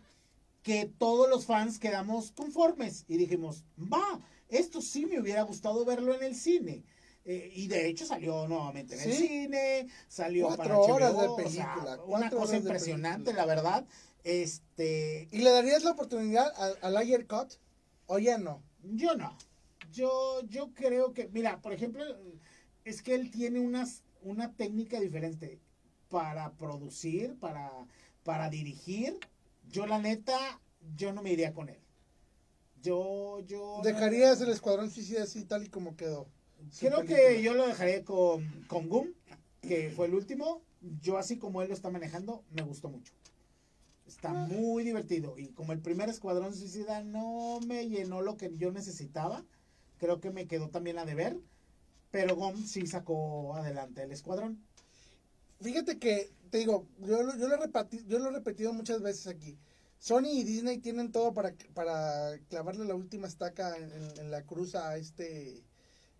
[0.62, 6.14] que todos los fans quedamos conformes y dijimos, va, esto sí me hubiera gustado verlo
[6.14, 6.84] en el cine.
[7.24, 11.98] Eh, y de hecho salió nuevamente en el cine, salió Cuatro horas de película.
[12.06, 13.86] una cosa impresionante, la verdad.
[14.24, 15.28] Este.
[15.30, 17.54] ¿Y le darías la oportunidad al Ayer Cut?
[18.06, 18.62] ¿O ya no?
[18.82, 19.36] Yo no.
[19.92, 22.04] Yo, yo creo que, mira, por ejemplo,
[22.84, 25.60] es que él tiene unas, una técnica diferente
[26.08, 27.86] para producir, para
[28.24, 29.18] para dirigir,
[29.68, 30.60] yo la neta,
[30.96, 31.78] yo no me iría con él.
[32.82, 33.80] Yo, yo...
[33.84, 36.26] ¿Dejarías el Escuadrón Suicida así tal y como quedó?
[36.78, 39.08] Creo que yo lo dejaría con, con Goom,
[39.60, 40.62] que fue el último.
[41.00, 43.12] Yo así como él lo está manejando, me gustó mucho.
[44.06, 44.46] Está ah.
[44.46, 45.38] muy divertido.
[45.38, 49.44] Y como el primer Escuadrón Suicida no me llenó lo que yo necesitaba,
[49.98, 51.38] creo que me quedó también a deber.
[52.10, 54.62] Pero Goom sí sacó adelante el Escuadrón.
[55.60, 59.26] Fíjate que te digo, yo, yo, lo he repetido, yo lo he repetido muchas veces
[59.26, 59.58] aquí.
[59.98, 64.98] Sony y Disney tienen todo para, para clavarle la última estaca en, la cruz a
[64.98, 65.64] este,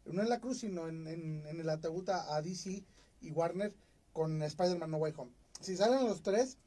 [0.07, 1.07] no en la cruz, sino en,
[1.47, 2.85] el ataúd a DC
[3.21, 3.75] y Warner
[4.13, 5.33] con Spider-Man No Way Home.
[5.61, 6.59] Si salen los tres,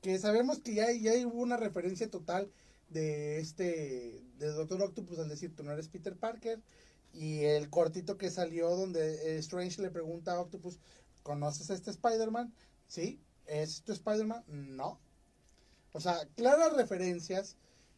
[0.00, 0.86] que sabemos que ya,
[1.26, 2.50] hubo una referencia total
[2.88, 6.62] de este, de Doctor Octopus al decir, tú no eres Peter Parker,
[7.12, 10.78] y el cortito que salió donde Strange le pregunta a Octopus,
[11.22, 12.54] ¿conoces a este Spider-Man?
[12.86, 13.20] ¿Sí?
[13.46, 14.44] ¿Es tu Spider-Man?
[14.46, 15.00] No.
[15.92, 17.56] O sea, claras referencias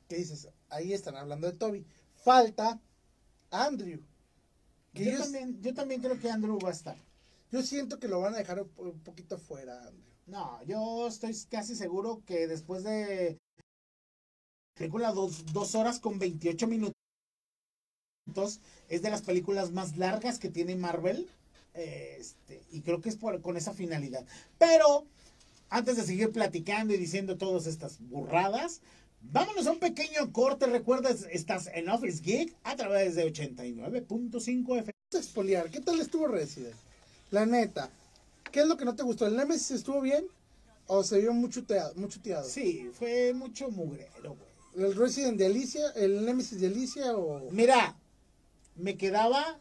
[0.09, 1.87] que dices, ahí están hablando de Toby.
[2.15, 2.81] Falta
[3.51, 4.01] Andrew.
[4.93, 6.97] Yo, también, yo también creo que Andrew va a estar.
[7.51, 10.11] Yo siento que lo van a dejar un poquito fuera, Andrew.
[10.27, 13.39] No, yo estoy casi seguro que después de
[14.77, 16.95] película dos, dos horas con 28 minutos
[18.89, 21.29] es de las películas más largas que tiene Marvel
[21.75, 24.25] este, y creo que es por, con esa finalidad.
[24.59, 25.07] Pero
[25.69, 28.81] antes de seguir platicando y diciendo todas estas burradas,
[29.21, 30.67] vámonos a un pequeño corte.
[30.67, 34.93] Recuerdas, estás en Office Geek a través de 89.5 FM.
[35.13, 36.77] Expoliar, ¿qué tal estuvo Resident?
[37.31, 37.91] La neta,
[38.53, 39.27] ¿qué es lo que no te gustó?
[39.27, 40.27] ¿El Nemesis estuvo bien?
[40.87, 41.95] ¿O se vio mucho teado?
[41.97, 42.49] Mucho teado?
[42.49, 44.37] Sí, fue mucho mugrero,
[44.77, 45.91] ¿El Resident de Alicia?
[45.97, 47.17] ¿El Nemesis de Alicia?
[47.17, 47.51] O...
[47.51, 47.97] Mira,
[48.77, 49.59] me quedaba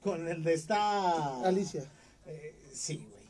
[0.00, 1.42] con el de esta...
[1.42, 1.84] Alicia.
[2.26, 3.28] Eh, sí, güey.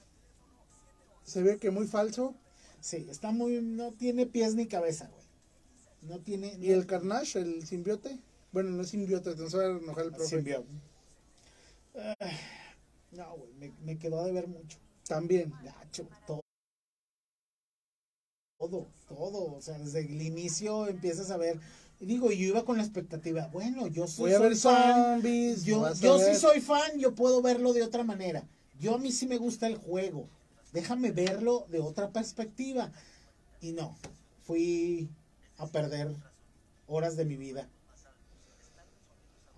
[1.25, 2.35] Se ve que muy falso.
[2.81, 3.61] Sí, está muy...
[3.61, 5.22] No tiene pies ni cabeza, güey.
[6.03, 6.57] No tiene.
[6.61, 8.19] ¿Y el Carnage, el simbiote?
[8.53, 10.37] Bueno, no es simbiote, no se va a enojar el profe.
[10.37, 10.69] Simbiote.
[13.13, 14.79] No, güey, me, me quedó de ver mucho.
[15.07, 15.53] También.
[15.63, 16.41] Gacho, todo.
[18.59, 19.53] Todo, todo.
[19.55, 21.59] O sea, desde el inicio empiezas a ver.
[22.01, 23.49] y Digo, yo iba con la expectativa.
[23.49, 25.15] Bueno, yo soy, Voy a soy ver fan.
[25.23, 25.65] zombies.
[25.65, 28.47] Yo, vas yo sí soy fan, yo puedo verlo de otra manera.
[28.79, 30.29] Yo a mí sí me gusta el juego.
[30.73, 32.91] Déjame verlo de otra perspectiva.
[33.61, 33.97] Y no,
[34.43, 35.09] fui
[35.65, 36.15] a perder
[36.87, 37.69] horas de mi vida.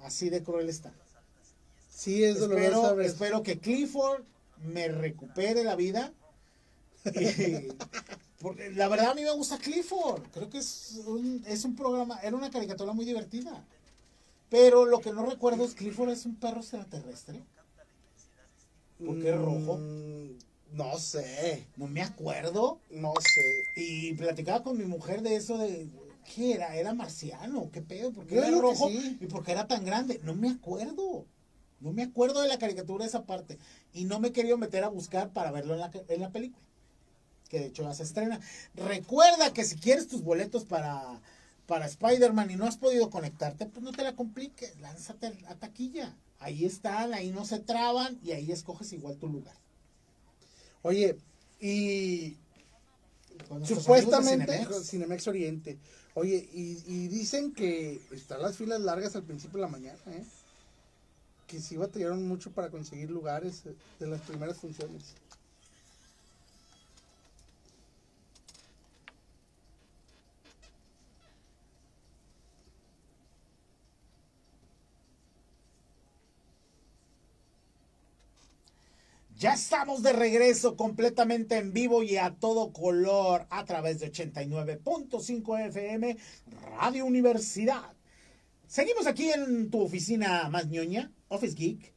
[0.01, 0.93] Así de cruel está.
[1.91, 4.23] Sí, es Espero, espero que Clifford
[4.63, 6.13] me recupere la vida.
[7.07, 7.69] Y-
[8.41, 10.23] porque la verdad a mí me gusta Clifford.
[10.33, 13.65] Creo que es un, es un programa, era una caricatura muy divertida.
[14.51, 17.43] Pero lo que no recuerdo es Clifford es un perro extraterrestre.
[19.05, 19.79] ¿Por qué rojo?
[19.79, 20.39] Mm,
[20.75, 22.81] No sé, No me acuerdo.
[22.91, 23.81] no sé.
[23.81, 25.89] Y platicaba con mi mujer de eso de
[26.35, 26.75] ¿qué era?
[26.77, 27.71] ¿Era marciano?
[27.71, 28.13] ¿Qué pedo?
[28.13, 28.89] ¿Por qué Yo era rojo?
[28.89, 29.17] sí.
[29.21, 30.21] ¿Y por qué era tan grande?
[30.25, 31.27] No me acuerdo.
[31.81, 33.59] No me acuerdo de la caricatura esa parte.
[33.93, 36.65] Y no me he querido meter a buscar para verlo en la, en la película.
[37.49, 38.41] Que de hecho ya se estrena.
[38.75, 41.21] Recuerda que si quieres tus boletos para,
[41.67, 44.81] para Spider-Man y no has podido conectarte, pues no te la compliques.
[44.81, 46.17] Lánzate a taquilla.
[46.41, 49.55] Ahí están, ahí no se traban y ahí escoges igual tu lugar.
[50.85, 51.17] Oye,
[51.61, 52.37] y
[53.65, 54.67] supuestamente.
[54.85, 55.79] Cinemex Oriente.
[56.13, 60.23] Oye, y, y dicen que están las filas largas al principio de la mañana, ¿eh?
[61.47, 65.15] Que sí batallaron mucho para conseguir lugares eh, de las primeras funciones.
[79.45, 85.67] Ya estamos de regreso completamente en vivo y a todo color a través de 89.5
[85.69, 86.17] FM
[86.79, 87.93] Radio Universidad.
[88.67, 91.93] Seguimos aquí en tu oficina más ñoña, Office Geek.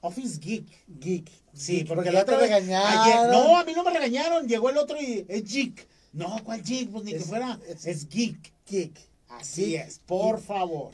[0.00, 0.66] Office Geek.
[0.98, 1.30] Geek.
[1.54, 2.98] Sí, Geek, porque la otra vez- regañaron.
[2.98, 4.48] ayer- no, a mí no me regañaron.
[4.48, 5.86] Llegó el otro y es Geek.
[6.12, 6.90] No, ¿cuál Geek?
[6.90, 7.60] Pues ni que fuera.
[7.68, 8.52] es- Es, Geek.
[8.68, 8.98] Geek.
[9.28, 10.90] Así Geek, es, por geek, favor.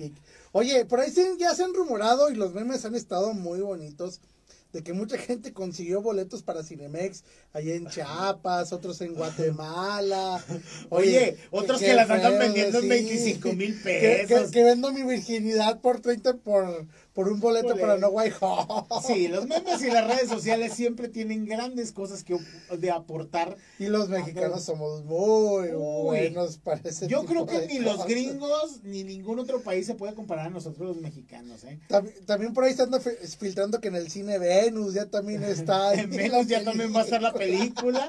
[0.52, 4.20] Oye, por ahí sí ya se han rumorado y los memes han estado muy bonitos
[4.72, 10.44] de que mucha gente consiguió boletos para Cinemex allá en Chiapas, otros en Guatemala.
[10.90, 12.88] Oye, otros que las andan vendiendo en sí.
[12.88, 14.50] 25 mil Que, que- pesos.
[14.50, 16.86] que vendo mi virginidad por 30 por,
[17.18, 18.84] por un boleto para No Way Home.
[19.04, 22.38] Sí, los memes y las redes sociales siempre tienen grandes cosas que
[22.78, 23.56] de aportar.
[23.80, 26.04] Y los mexicanos somos muy Uy.
[26.04, 29.84] buenos para ese Yo tipo creo que de ni los gringos ni ningún otro país
[29.84, 31.80] se puede comparar a nosotros los mexicanos, ¿eh?
[31.88, 35.94] También, también por ahí están fi- filtrando que en el cine Venus ya también está.
[36.00, 38.08] En Venus ya también va a estar la película.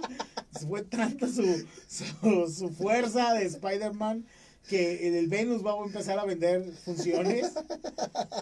[0.67, 4.28] Fue tanta su, su, su fuerza de Spider-Man
[4.67, 7.52] que en el Venus va a empezar a vender funciones.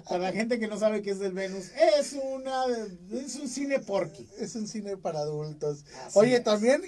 [0.10, 1.67] Para la gente que no sabe qué es el Venus,
[1.99, 2.63] es una
[3.12, 4.27] es un cine porky.
[4.39, 5.86] Es un cine para adultos.
[6.06, 6.43] Así Oye, es.
[6.43, 6.82] también,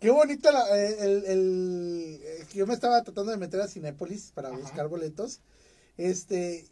[0.00, 4.32] qué bonito la- eh, el, el- eh, Yo me estaba tratando de meter a Cinépolis
[4.34, 4.58] para Ajá.
[4.58, 5.40] buscar boletos.
[5.96, 6.66] Este.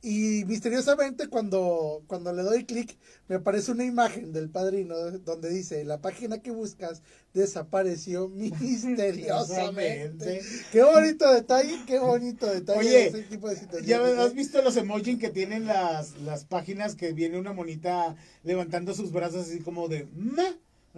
[0.00, 5.84] Y misteriosamente cuando, cuando le doy clic me aparece una imagen del padrino donde dice
[5.84, 7.02] la página que buscas
[7.34, 8.28] desapareció
[8.60, 10.40] misteriosamente.
[10.70, 12.78] qué bonito detalle, qué bonito detalle.
[12.78, 17.12] Oye, ese tipo de ¿Ya has visto los emojis que tienen las, las páginas que
[17.12, 20.06] viene una monita levantando sus brazos así como de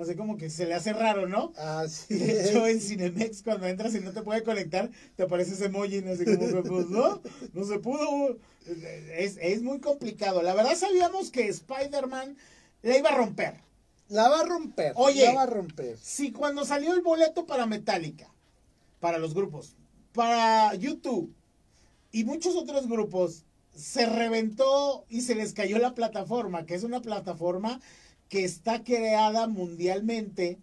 [0.01, 0.05] "Ma"?
[0.05, 1.53] Así como que se le hace raro, ¿no?
[1.57, 2.51] Así De es.
[2.51, 6.13] hecho, en Cinemex, cuando entras y no te puede conectar, te aparece ese emoji, ¿no?
[6.13, 7.21] así como que, pues, no,
[7.53, 8.39] no se pudo.
[9.17, 10.43] Es, es muy complicado.
[10.43, 12.37] La verdad, sabíamos que Spider-Man
[12.83, 13.61] la iba a romper.
[14.09, 14.93] La va a romper.
[14.97, 15.25] Oye.
[15.27, 15.97] La va a romper.
[16.03, 18.33] Si cuando salió el boleto para Metallica,
[18.99, 19.77] para los grupos,
[20.13, 21.33] para YouTube
[22.11, 27.01] y muchos otros grupos, se reventó y se les cayó la plataforma, que es una
[27.01, 27.81] plataforma
[28.31, 30.59] que está creada mundialmente,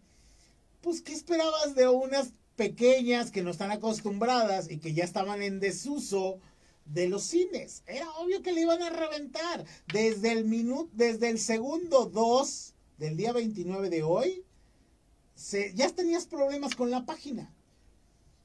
[0.82, 5.60] pues ¿qué esperabas de unas pequeñas que no están acostumbradas y que ya estaban en
[5.60, 6.40] desuso
[6.86, 7.84] de los cines?
[7.86, 9.66] Era obvio que le iban a reventar.
[9.94, 14.44] Desde el minuto, desde el segundo 2 del día 29 de hoy,
[15.36, 17.54] se, ya tenías problemas con la página.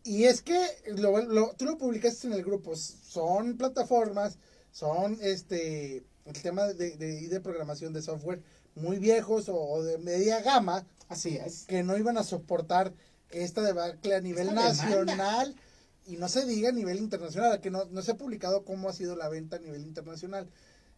[0.04, 0.58] Y es que
[0.96, 2.74] lo, lo- tú lo publicaste en el grupo.
[2.74, 4.36] Son plataformas,
[4.72, 8.42] son este el tema de, de, de programación de software
[8.74, 11.64] muy viejos o, o de media gama Así es.
[11.66, 12.92] que no iban a soportar
[13.30, 14.82] esta debacle a nivel Esta demanda.
[14.84, 15.56] nacional
[16.06, 18.92] y no se diga a nivel internacional, que no, no se ha publicado cómo ha
[18.92, 20.48] sido la venta a nivel internacional.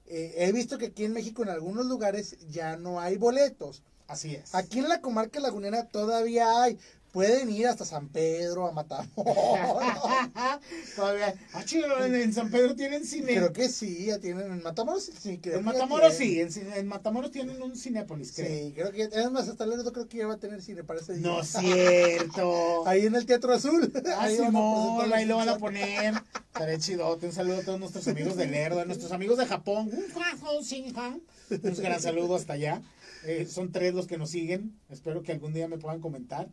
[0.07, 3.83] Eh, he visto que aquí en México en algunos lugares ya no hay boletos.
[4.07, 4.55] Así es.
[4.55, 6.79] Aquí en la comarca lagunera todavía hay,
[7.15, 9.09] pueden ir hasta San Pedro, a Matamoros.
[10.97, 11.33] Todavía.
[11.53, 13.37] Ah, chido, en, en San Pedro tienen cine.
[13.37, 15.13] creo que sí, ya tienen en Matamoros.
[15.17, 18.49] Sí, creo en que Matamoros sí, en, en Matamoros tienen un Cinépolis, creo.
[18.49, 20.99] Sí, creo que es más, hasta Lerdo creo que ya va a tener cine para
[20.99, 21.23] ese día.
[21.23, 22.83] No es cierto.
[22.89, 23.93] Ahí en el Teatro Azul.
[24.09, 26.15] Ah, Ahí Simón, ahí lo van a poner.
[26.53, 27.27] Estaré chidote.
[27.27, 29.89] Un saludo a todos nuestros amigos de Lerdo, a nuestros amigos de Japón.
[29.93, 32.83] Un gran saludo hasta allá.
[33.25, 34.77] Eh, son tres los que nos siguen.
[34.91, 36.49] Espero que algún día me puedan comentar.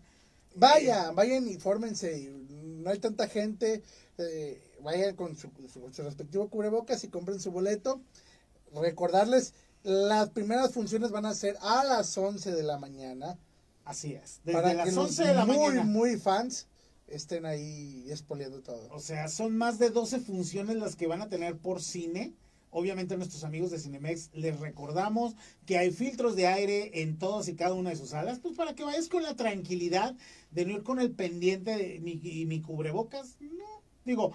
[0.55, 2.29] Vayan, vayan y fórmense.
[2.49, 3.83] No hay tanta gente.
[4.17, 8.01] eh, vayan con su, su- su respectivo cubrebocas y compren su boleto.
[8.73, 13.37] Recordarles, las primeras funciones van a ser a las 11 de la mañana.
[13.83, 14.39] Así es.
[14.43, 15.83] Desde para las que 11 los de la muy, mañana.
[15.83, 16.67] muy fans
[17.07, 18.87] estén ahí expoliando todo.
[18.91, 22.33] O sea, son más de 12 funciones las que van a tener por cine.
[22.71, 27.49] Obviamente a nuestros amigos de Cinemex les recordamos que hay filtros de aire en todas
[27.49, 30.15] y cada una de sus salas, pues para que vayas con la tranquilidad
[30.51, 33.35] de no ir con el pendiente de mi, y mi cubrebocas.
[33.41, 34.31] No, digo,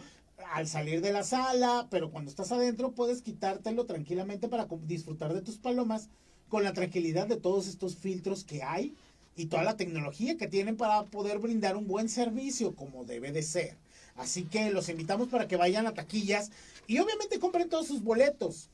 [0.52, 5.40] al salir de la sala, pero cuando estás adentro puedes quitártelo tranquilamente para disfrutar de
[5.40, 6.10] tus palomas
[6.48, 8.94] con la tranquilidad de todos estos filtros que hay
[9.34, 13.42] y toda la tecnología que tienen para poder brindar un buen servicio como debe de
[13.42, 13.76] ser.
[14.16, 16.50] Así que los invitamos para que vayan a taquillas
[16.86, 18.70] y obviamente compren todos sus boletos.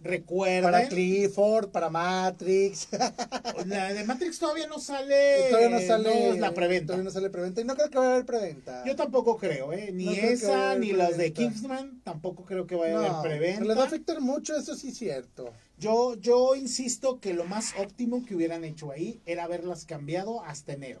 [0.00, 2.88] Recuerden, Para Clifford, para Matrix.
[3.66, 6.88] la de Matrix todavía no sale, todavía no sale no, la preventa.
[6.88, 7.62] Todavía no sale preventa.
[7.62, 8.84] Y no creo que vaya a haber preventa.
[8.84, 9.92] Yo tampoco creo, ¿eh?
[9.94, 11.32] Ni No esa, ni las de.
[11.32, 13.64] Kingsman, tampoco creo que vaya a haber preventa.
[13.64, 15.50] les va a afectar mucho, eso sí es cierto.
[15.78, 20.74] Yo, yo insisto que lo más óptimo que hubieran hecho ahí era haberlas cambiado hasta
[20.74, 21.00] enero.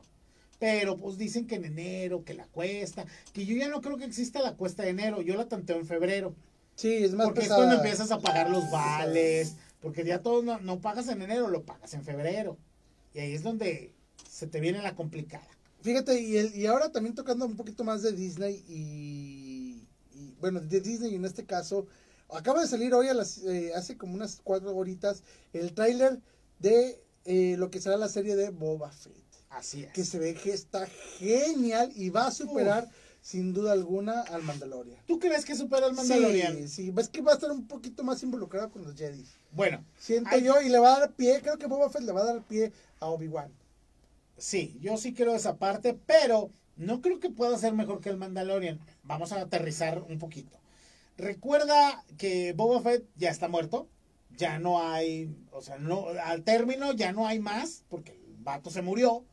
[0.58, 4.04] Pero pues dicen que en enero, que la cuesta, que yo ya no creo que
[4.04, 6.34] exista la cuesta de enero, yo la tanteo en febrero.
[6.76, 10.58] Sí, es más Porque es cuando empiezas a pagar los vales, porque ya todo no,
[10.60, 12.56] no pagas en enero, lo pagas en febrero.
[13.12, 13.92] Y ahí es donde
[14.28, 15.46] se te viene la complicada.
[15.82, 20.60] Fíjate, y, el, y ahora también tocando un poquito más de Disney y, y, bueno,
[20.60, 21.86] de Disney en este caso,
[22.30, 26.20] acaba de salir hoy a las, eh, hace como unas cuatro horitas el tráiler
[26.58, 29.23] de eh, lo que será la serie de Boba Fett,
[29.54, 29.92] Así es.
[29.92, 30.86] que se ve que está
[31.18, 32.88] genial y va a superar
[33.20, 34.98] sin duda alguna al Mandalorian.
[35.06, 36.56] ¿Tú crees que supera al Mandalorian?
[36.56, 39.24] Sí, sí, ves que va a estar un poquito más involucrado con los Jedi.
[39.52, 42.20] Bueno, Siento yo y le va a dar pie, creo que Boba Fett le va
[42.20, 43.50] a dar pie a Obi-Wan.
[44.36, 48.16] Sí, yo sí creo esa parte, pero no creo que pueda ser mejor que el
[48.18, 48.78] Mandalorian.
[49.04, 50.58] Vamos a aterrizar un poquito.
[51.16, 53.88] Recuerda que Boba Fett ya está muerto,
[54.36, 58.70] ya no hay, o sea, no al término ya no hay más porque el vato
[58.70, 59.24] se murió.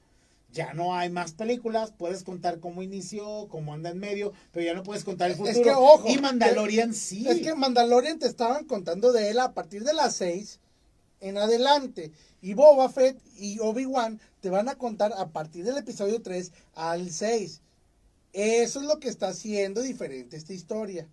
[0.51, 4.73] Ya no hay más películas, puedes contar cómo inició, cómo anda en medio, pero ya
[4.73, 5.57] no puedes contar el futuro.
[5.57, 7.25] Es que, ojo, y Mandalorian sí.
[7.27, 10.59] Es que Mandalorian te estaban contando de él a partir de las 6
[11.21, 12.11] en adelante.
[12.41, 17.11] Y Boba Fett y Obi-Wan te van a contar a partir del episodio 3 al
[17.11, 17.61] 6.
[18.33, 21.07] Eso es lo que está haciendo diferente esta historia.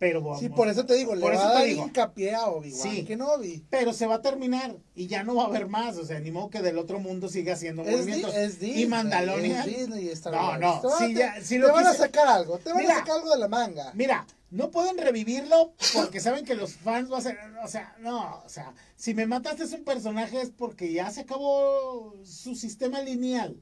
[0.00, 1.84] Pero vamos- Sí, por eso te digo, le por va eso a te digo.
[1.84, 3.04] hincapié a Obi-Wan Sí.
[3.04, 3.64] que no Obi.
[3.70, 5.96] Pero se va a terminar y ya no va a haber más.
[5.98, 8.34] O sea, ni modo que del otro mundo siga haciendo Es, di- movimientos.
[8.34, 8.82] es Disney.
[8.82, 9.68] y Mandalorian.
[9.68, 10.60] es Disney y Star No, Wars.
[10.60, 12.58] no, Te van, sí, te- ya- sí te lo van a sacar algo.
[12.58, 12.94] Te van Mira.
[12.96, 13.92] a sacar algo de la manga.
[13.94, 17.38] Mira, no pueden revivirlo porque saben que los fans va a ser.
[17.62, 21.20] O sea, no, o sea, si me mataste es un personaje es porque ya se
[21.20, 23.60] acabó su sistema lineal.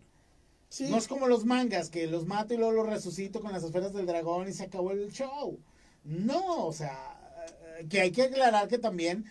[0.71, 0.85] Sí.
[0.89, 3.93] No es como los mangas, que los mato y luego los resucito con las esferas
[3.93, 5.59] del dragón y se acabó el show.
[6.09, 6.97] No, o sea,
[7.89, 9.27] que hay que aclarar que también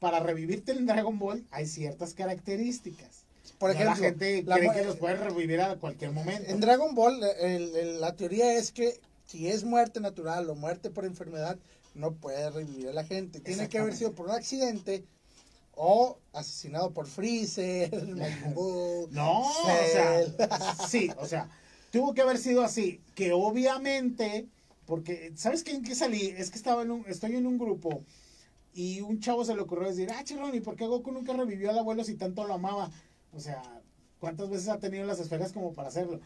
[0.00, 3.24] para revivirte en Dragon Ball hay ciertas características.
[3.58, 6.50] Por ejemplo, la gente la cree que los puede revivir a cualquier momento.
[6.50, 10.90] En Dragon Ball, el- el- la teoría es que si es muerte natural o muerte
[10.90, 11.56] por enfermedad,
[11.94, 13.40] no puede revivir a la gente.
[13.40, 15.04] Tiene que haber sido por un accidente
[15.74, 17.90] o asesinado por Freezer,
[18.54, 21.48] Buu, No, o sea, sí, o sea,
[21.90, 24.46] tuvo que haber sido así, que obviamente,
[24.86, 26.34] porque, ¿sabes qué, en qué salí?
[26.36, 28.02] Es que estaba en un, estoy en un grupo
[28.74, 31.70] y un chavo se le ocurrió decir, ah, Chirón, ¿y por qué Goku nunca revivió
[31.70, 32.90] al abuelo si tanto lo amaba?
[33.34, 33.62] O sea,
[34.20, 36.20] ¿cuántas veces ha tenido las esferas como para hacerlo?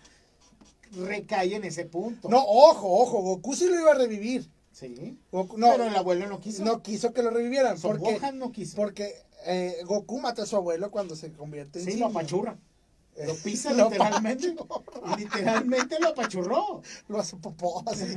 [0.92, 2.28] Recae en ese punto.
[2.28, 4.48] No, ojo, ojo, Goku sí lo iba a revivir.
[4.72, 5.16] Sí.
[5.32, 6.64] Goku- no, pero el abuelo no quiso.
[6.64, 8.76] no quiso que lo revivieran Son porque, Gohan no quiso.
[8.76, 9.14] porque
[9.46, 12.58] eh, Goku mata a su abuelo cuando se convierte en sí, lo apachurra.
[13.16, 14.54] Lo pisa Lo literalmente.
[15.18, 16.82] literalmente lo apachurró.
[17.08, 17.82] Lo hace popó.
[17.88, 18.04] así.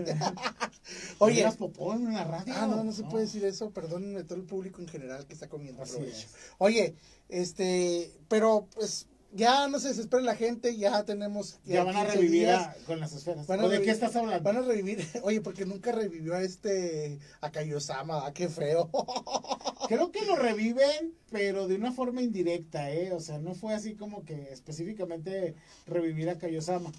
[1.19, 2.53] Oye, Oye, popó en una radio.
[2.55, 5.49] Ah, no, no se puede decir eso, perdónenme todo el público en general que está
[5.49, 6.17] comiendo Así provecho.
[6.17, 6.27] es.
[6.57, 6.95] Oye,
[7.29, 11.59] este, pero pues ya no se desespere la gente, ya tenemos.
[11.65, 13.49] Ya van a 15 revivir a- con las esferas.
[13.49, 14.43] ¿O de qué estás hablando?
[14.43, 15.05] Van a revivir.
[15.23, 17.19] Oye, porque nunca revivió a este.
[17.41, 18.89] A Kaiosama, ¿a qué feo.
[19.87, 23.11] Creo que lo reviven, pero de una forma indirecta, ¿eh?
[23.11, 25.55] O sea, no fue así como que específicamente
[25.87, 26.91] revivir a Kaiosama.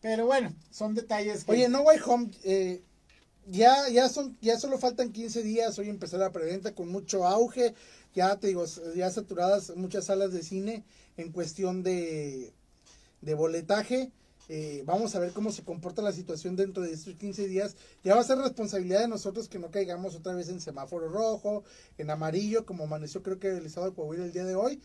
[0.00, 1.52] Pero bueno, son detalles que...
[1.52, 2.80] Oye, No Way Home, eh,
[3.46, 5.78] ya, ya, son, ya solo faltan 15 días.
[5.78, 7.74] Hoy empezó la preventa con mucho auge.
[8.14, 8.64] Ya te digo,
[8.96, 10.84] ya saturadas muchas salas de cine
[11.20, 12.52] en cuestión de,
[13.20, 14.10] de boletaje.
[14.48, 17.76] Eh, vamos a ver cómo se comporta la situación dentro de estos 15 días.
[18.02, 21.62] Ya va a ser responsabilidad de nosotros que no caigamos otra vez en semáforo rojo,
[21.98, 24.80] en amarillo, como amaneció creo que el estado de Coahuila el día de hoy.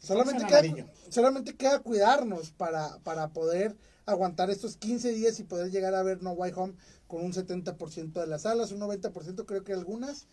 [0.00, 5.70] Solamente en queda, solamente queda cuidarnos para, para poder aguantar estos 15 días y poder
[5.70, 6.74] llegar a ver No Way Home
[7.06, 10.26] con un 70% de las salas, un 90% creo que algunas.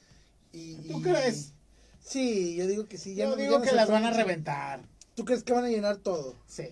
[0.51, 1.53] Y, ¿Tú crees?
[2.03, 3.13] Sí, yo digo que sí.
[3.15, 4.81] Ya Yo no- ya digo no que las van a reventar.
[5.21, 6.33] ¿Tú crees que van a llenar todo?
[6.47, 6.63] Sí,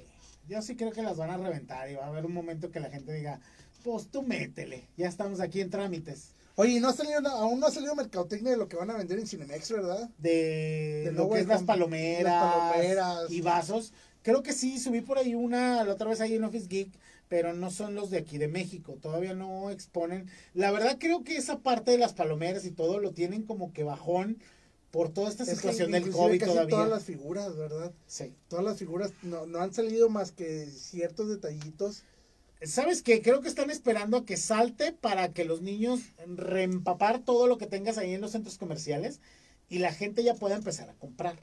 [0.48, 2.80] yo sí creo que las van a reventar y va a haber un momento que
[2.80, 3.40] la gente diga,
[3.84, 6.32] pues tú métele, ya estamos aquí en trámites.
[6.56, 9.20] Oye, no ha salido, aún no ha salido mercadotecnia de lo que van a vender
[9.20, 10.10] en Cinemex, ¿verdad?
[10.18, 13.30] De, De lo que es las Home, palomeras, las palomeras.
[13.30, 13.94] y vasos.
[14.24, 16.92] Creo que sí, subí por ahí una, la otra vez ahí en Office Geek,
[17.28, 20.28] pero no son los de aquí de México, todavía no exponen.
[20.56, 23.84] La verdad creo que esa parte de las palomeras y todo lo tienen como que
[23.84, 24.40] bajón
[24.92, 26.76] por toda esta Es situación del COVID casi todavía.
[26.76, 27.94] todas las figuras, ¿verdad?
[28.08, 28.34] Sí.
[28.48, 32.04] Todas las figuras no, no han salido más que ciertos detallitos.
[32.62, 33.22] ¿Sabes qué?
[33.22, 37.68] Creo que están esperando a que salte para que los niños reempapar todo lo que
[37.68, 39.22] tengas ahí en los centros comerciales
[39.70, 41.40] y la gente ya pueda empezar a comprar.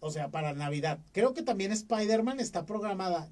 [0.00, 1.00] O sea, para Navidad.
[1.12, 3.30] Creo que también Spider-Man está programada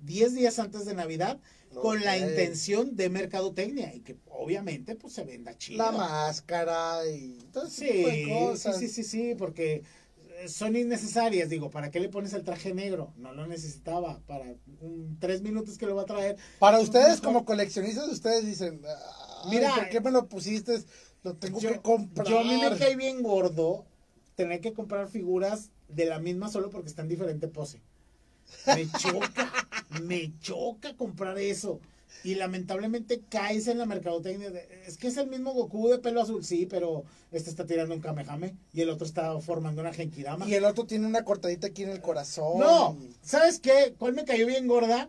[0.00, 1.40] 10 días antes de Navidad
[1.80, 5.82] con la intención de mercadotecnia y que obviamente pues se venda chido.
[5.82, 9.82] La máscara y todo ese tipo de Sí, sí, sí, sí, sí, porque
[10.40, 11.48] eh, son innecesarias.
[11.48, 13.12] Digo, ¿para qué le pones el traje negro?
[13.16, 14.20] No lo necesitaba.
[14.26, 14.44] Para
[14.80, 16.36] un, tres minutos que lo va a traer.
[16.58, 18.94] Para ustedes, Mejor- como coleccionistas, ustedes dicen, mira,
[19.50, 20.82] Mira, ¿por qué me lo pusiste?
[21.22, 22.26] Lo tengo yo, que comprar.
[22.26, 23.84] yo a mí me cae bien gordo
[24.34, 27.80] tener que comprar figuras de la misma solo porque está en diferente pose.
[28.66, 29.52] Me choca,
[30.02, 31.80] me choca comprar eso.
[32.24, 34.50] Y lamentablemente caes en la mercadotecnia.
[34.50, 37.94] de- es que es el mismo Goku de pelo azul, sí, pero este está tirando
[37.94, 40.46] un Kamehame y el otro está formando una Genkidama.
[40.48, 42.60] Y el otro tiene una cortadita aquí en el corazón.
[42.60, 43.94] No, ¿sabes qué?
[43.98, 45.08] ¿Cuál me cayó bien gorda?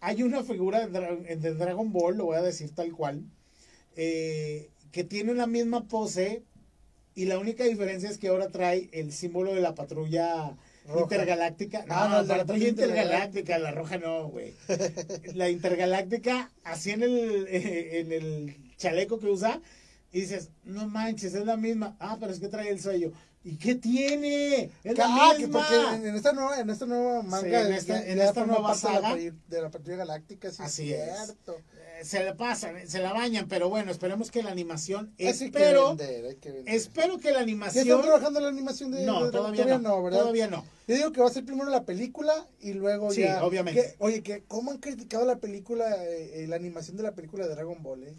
[0.00, 3.22] Hay una figura de, Dra- de Dragon Ball, lo voy a decir tal cual,
[3.96, 6.42] eh, que tiene la misma pose
[7.14, 10.56] y la única diferencia es que ahora trae el símbolo de la patrulla
[10.86, 11.02] Roja.
[11.02, 11.84] intergaláctica.
[11.86, 14.54] No, Ah, no, la la intergaláctica, la roja no, güey.
[15.34, 19.60] La intergaláctica, así en el, eh, en el chaleco que usa,
[20.12, 21.96] y dices, no manches, es la misma.
[22.00, 23.12] Ah, pero es que trae el sello.
[23.44, 24.70] ¿Y qué tiene?
[24.84, 25.60] Es la Ah, que misma.
[25.66, 28.92] porque en, esta nueva, en esta nueva manga en esta- en esta nueva parte de
[28.94, 29.16] la saga.
[29.48, 31.56] de la patrulla galáctica, sí Así es cierto.
[32.04, 36.24] Se la pasan, se la bañan, pero bueno, esperemos que la animación, que espero, vender,
[36.26, 36.74] hay que vender.
[36.74, 40.02] espero que la ¿Ya animación, están trabajando en la animación de no, de- todavía, no,
[40.02, 40.20] ¿verdad?
[40.20, 40.64] todavía no.
[40.88, 43.44] Yo digo que va a ser primero la película y luego Sí, ya.
[43.44, 43.80] obviamente.
[43.82, 47.46] que- oye, que ¿cómo han criticado la película, eh, eh, la animación de la película
[47.46, 48.14] de Dragon Ball, eh?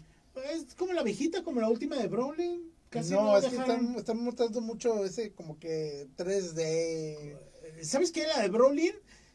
[0.52, 3.94] Es como la viejita, como la última de Brolin, casi no, no, es que están,
[3.96, 7.36] están mostrando mucho ese como que 3D.
[7.82, 8.26] ¿Sabes qué?
[8.26, 8.92] La de Brolin,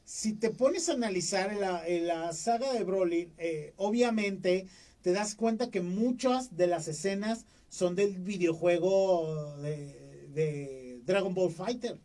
[0.09, 4.65] si te pones a analizar la, la saga de Brolin, eh, obviamente
[5.03, 11.99] te das cuenta que muchas de las escenas son del videojuego de, Dragon Ball Fighter.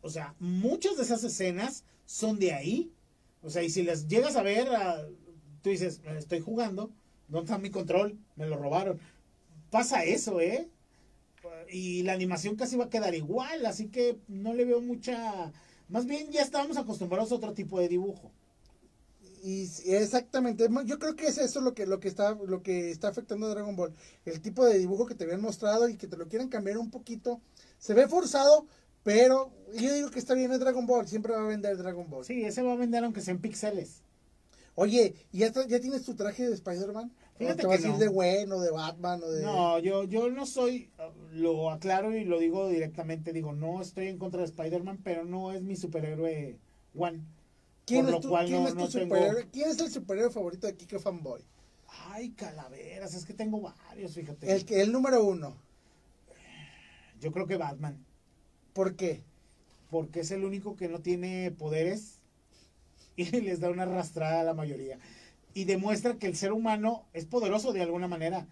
[0.00, 2.90] O sea, muchas de esas escenas son de ahí.
[3.42, 5.06] O sea, y si las llegas a ver, ah,
[5.62, 6.90] tú dices, "Eh, estoy jugando,
[7.28, 8.18] ¿dónde está mi control?
[8.34, 8.98] Me lo robaron.
[9.70, 10.70] Pasa eso, ¿eh?
[11.70, 15.52] Y la animación casi va a quedar igual, así que no le veo mucha...
[15.92, 18.32] Más bien ya estábamos acostumbrados a otro tipo de dibujo.
[19.44, 23.08] Y exactamente, yo creo que es eso lo que lo que está lo que está
[23.08, 23.92] afectando a Dragon Ball,
[24.24, 26.90] el tipo de dibujo que te habían mostrado y que te lo quieren cambiar un
[26.90, 27.40] poquito.
[27.78, 28.66] Se ve forzado,
[29.02, 32.24] pero yo digo que está bien es Dragon Ball, siempre va a vender Dragon Ball.
[32.24, 34.02] Sí, ese va a vender aunque sea en píxeles.
[34.76, 37.12] Oye, ¿y ya, ya tienes tu traje de Spider-Man?
[37.34, 37.98] ¿O Fíjate te vas que a ir no.
[37.98, 40.90] de bueno, de Batman o de No, yo, yo no soy,
[41.32, 45.52] lo aclaro y lo digo directamente, digo, no estoy en contra de Spider-Man, pero no
[45.52, 46.58] es mi superhéroe
[46.96, 47.20] One.
[47.86, 49.48] ¿Quién, es tu, cual quién no- es tu no tengo- superhéroe?
[49.50, 51.42] ¿Quién es el superhéroe favorito de Kike Fanboy?
[52.10, 54.50] Ay, calaveras, es que tengo varios, fíjate.
[54.52, 55.56] El el número uno.
[57.20, 58.04] Yo creo que Batman,
[58.72, 59.22] ¿Por qué?
[59.90, 62.20] porque es el único que no tiene poderes
[63.16, 64.98] y les da una arrastrada a la mayoría.
[65.54, 68.46] Y demuestra que el ser humano es poderoso de alguna manera.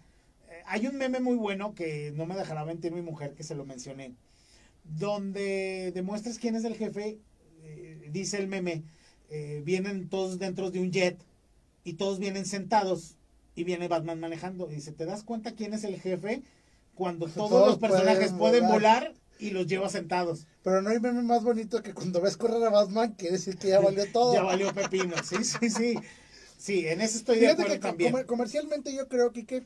[0.49, 3.55] Eh, hay un meme muy bueno que no me dejará mentir mi mujer, que se
[3.55, 4.13] lo mencioné,
[4.83, 7.19] donde demuestras quién es el jefe,
[7.63, 8.83] eh, dice el meme,
[9.29, 11.17] eh, vienen todos dentro de un jet
[11.83, 13.15] y todos vienen sentados
[13.55, 14.69] y viene Batman manejando.
[14.71, 16.43] Y dice, ¿te das cuenta quién es el jefe?
[16.95, 19.03] Cuando todos, Todos los personajes pueden, pueden volar.
[19.03, 19.13] volar.
[19.39, 20.45] y los lleva sentados.
[20.61, 23.69] Pero no hay meme más bonito que cuando ves correr a Batman, quiere decir que
[23.69, 24.33] ya valió todo.
[24.33, 25.95] Ya valió pepino, sí, sí, sí.
[26.61, 28.11] Sí, en eso estoy de acuerdo que también.
[28.11, 29.63] comer- comercialmente yo creo, Kike,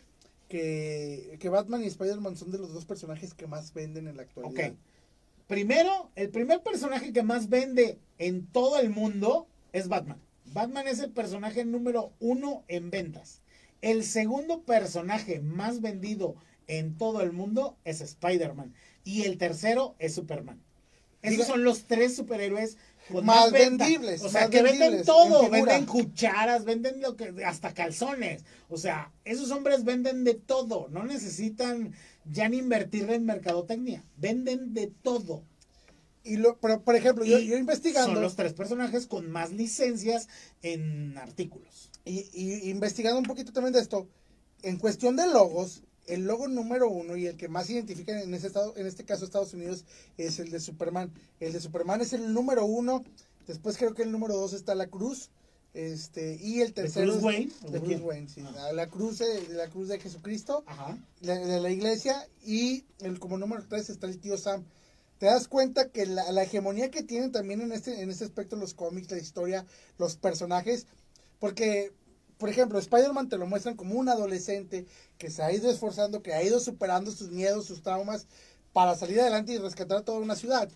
[0.47, 4.23] que, que Batman y Spider-Man son de los dos personajes que más venden en la
[4.23, 4.69] actualidad.
[4.71, 4.75] Ok.
[5.47, 10.21] Primero, el primer personaje que más vende en todo el mundo es Batman.
[10.53, 13.41] Batman es el personaje número uno en ventas.
[13.81, 16.35] El segundo personaje más vendido
[16.67, 18.73] en todo el mundo es Spider-Man.
[19.03, 20.61] Y el tercero es Superman.
[21.21, 22.77] Esos Diga- son los tres superhéroes
[23.11, 25.49] con Más vendibles, O sea, más que venden todo.
[25.49, 28.43] Venden cucharas, venden lo que, hasta calzones.
[28.69, 30.87] O sea, esos hombres venden de todo.
[30.89, 31.93] No necesitan
[32.25, 34.03] ya ni invertir en mercadotecnia.
[34.17, 35.43] Venden de todo.
[36.23, 40.27] Y lo, pero, por ejemplo, yo investigando, Son los tres personajes con más licencias
[40.63, 41.91] en artículos.
[42.03, 44.07] y, y investigando un poquito también de esto,
[44.63, 48.47] en cuestión de logos, el logo número uno y el que más identifican en ese
[48.47, 49.85] estado, en este caso Estados Unidos,
[50.17, 51.11] es el de Superman.
[51.39, 53.03] El de Superman es el número uno.
[53.47, 55.29] Después creo que el número dos está la cruz.
[55.73, 57.51] Este, y el tercero Bruce es- Wayne?
[57.71, 58.41] de Bruce Wayne, sí.
[58.57, 58.71] Ah.
[58.73, 60.63] La, cruz de, de la cruz de Jesucristo.
[60.67, 60.97] Ajá.
[61.21, 64.63] la- de la iglesia y el, como número 3 está el tío Sam.
[65.17, 68.55] Te das cuenta que la, la hegemonía que tienen también en este, en este aspecto
[68.55, 69.65] los cómics, la historia,
[69.97, 70.87] los personajes,
[71.39, 71.91] porque,
[72.37, 74.85] por ejemplo, Spider-Man te lo muestran como un adolescente
[75.17, 78.27] que se ha ido esforzando, que ha ido superando sus miedos, sus traumas,
[78.73, 80.69] para salir adelante y rescatar toda una ciudad.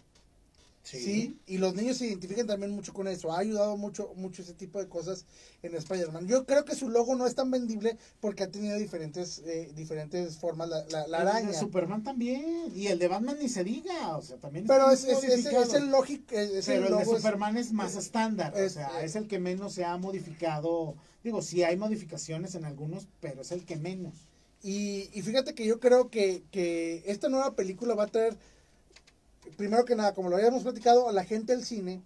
[0.81, 1.37] Sí.
[1.45, 3.31] y los niños se identifican también mucho con eso.
[3.31, 5.25] Ha ayudado mucho, mucho ese tipo de cosas
[5.61, 6.25] en Spider-Man.
[6.27, 10.37] Yo creo que su logo no es tan vendible porque ha tenido diferentes, eh, diferentes
[10.37, 11.53] formas la, la, la El de araña.
[11.59, 12.71] Superman también.
[12.75, 14.17] Y el de Batman ni se diga.
[14.17, 17.17] O sea, también Pero es, es, es- es el lógico, Pero el el de logo.
[17.17, 18.57] Superman es más estándar.
[18.57, 20.95] es- o sea, es el que menos se ha modificado.
[21.23, 24.13] Digo, sí hay modificaciones en algunos, pero es el que menos.
[24.63, 28.37] y, y fíjate que yo creo que, que esta nueva película va a traer,
[29.57, 32.01] primero que nada, como lo habíamos platicado, la gente al cine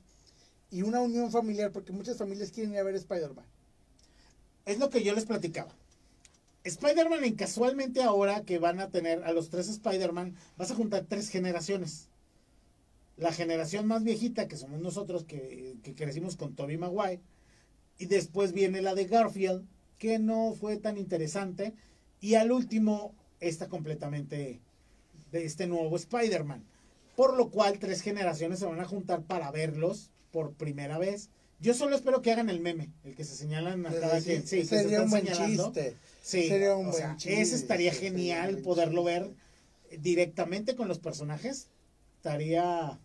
[0.71, 3.45] y una unión familiar, porque muchas familias quieren ir a ver Spider-Man.
[4.65, 5.73] Es lo que yo les platicaba.
[6.63, 11.29] Spider-Man, casualmente ahora que van a tener a los tres Spider-Man, vas a juntar tres
[11.29, 12.07] generaciones.
[13.17, 17.21] La generación más viejita, que somos nosotros, que, que crecimos con Tobey Maguire.
[17.97, 19.67] Y después viene la de Garfield,
[19.99, 21.73] que no fue tan interesante.
[22.21, 24.61] Y al último, está completamente
[25.31, 26.63] de este nuevo Spider-Man.
[27.15, 31.29] Por lo cual, tres generaciones se van a juntar para verlos por primera vez.
[31.59, 34.47] Yo solo espero que hagan el meme, el que se señalan a cada Sí, quien.
[34.47, 35.65] Sí, que se sería un buen señalando.
[35.71, 35.95] chiste.
[36.21, 39.29] Sí, Sería un o buen sea, chiste, ese estaría genial poderlo ver
[39.99, 41.67] directamente con los personajes.
[42.17, 42.99] Estaría.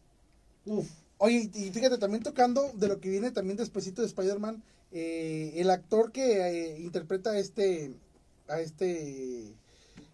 [0.64, 0.88] Uf.
[1.18, 5.70] Oye, y fíjate, también tocando de lo que viene también despuesito de Spider-Man, eh, el
[5.70, 7.92] actor que eh, interpreta a este,
[8.48, 9.52] a este,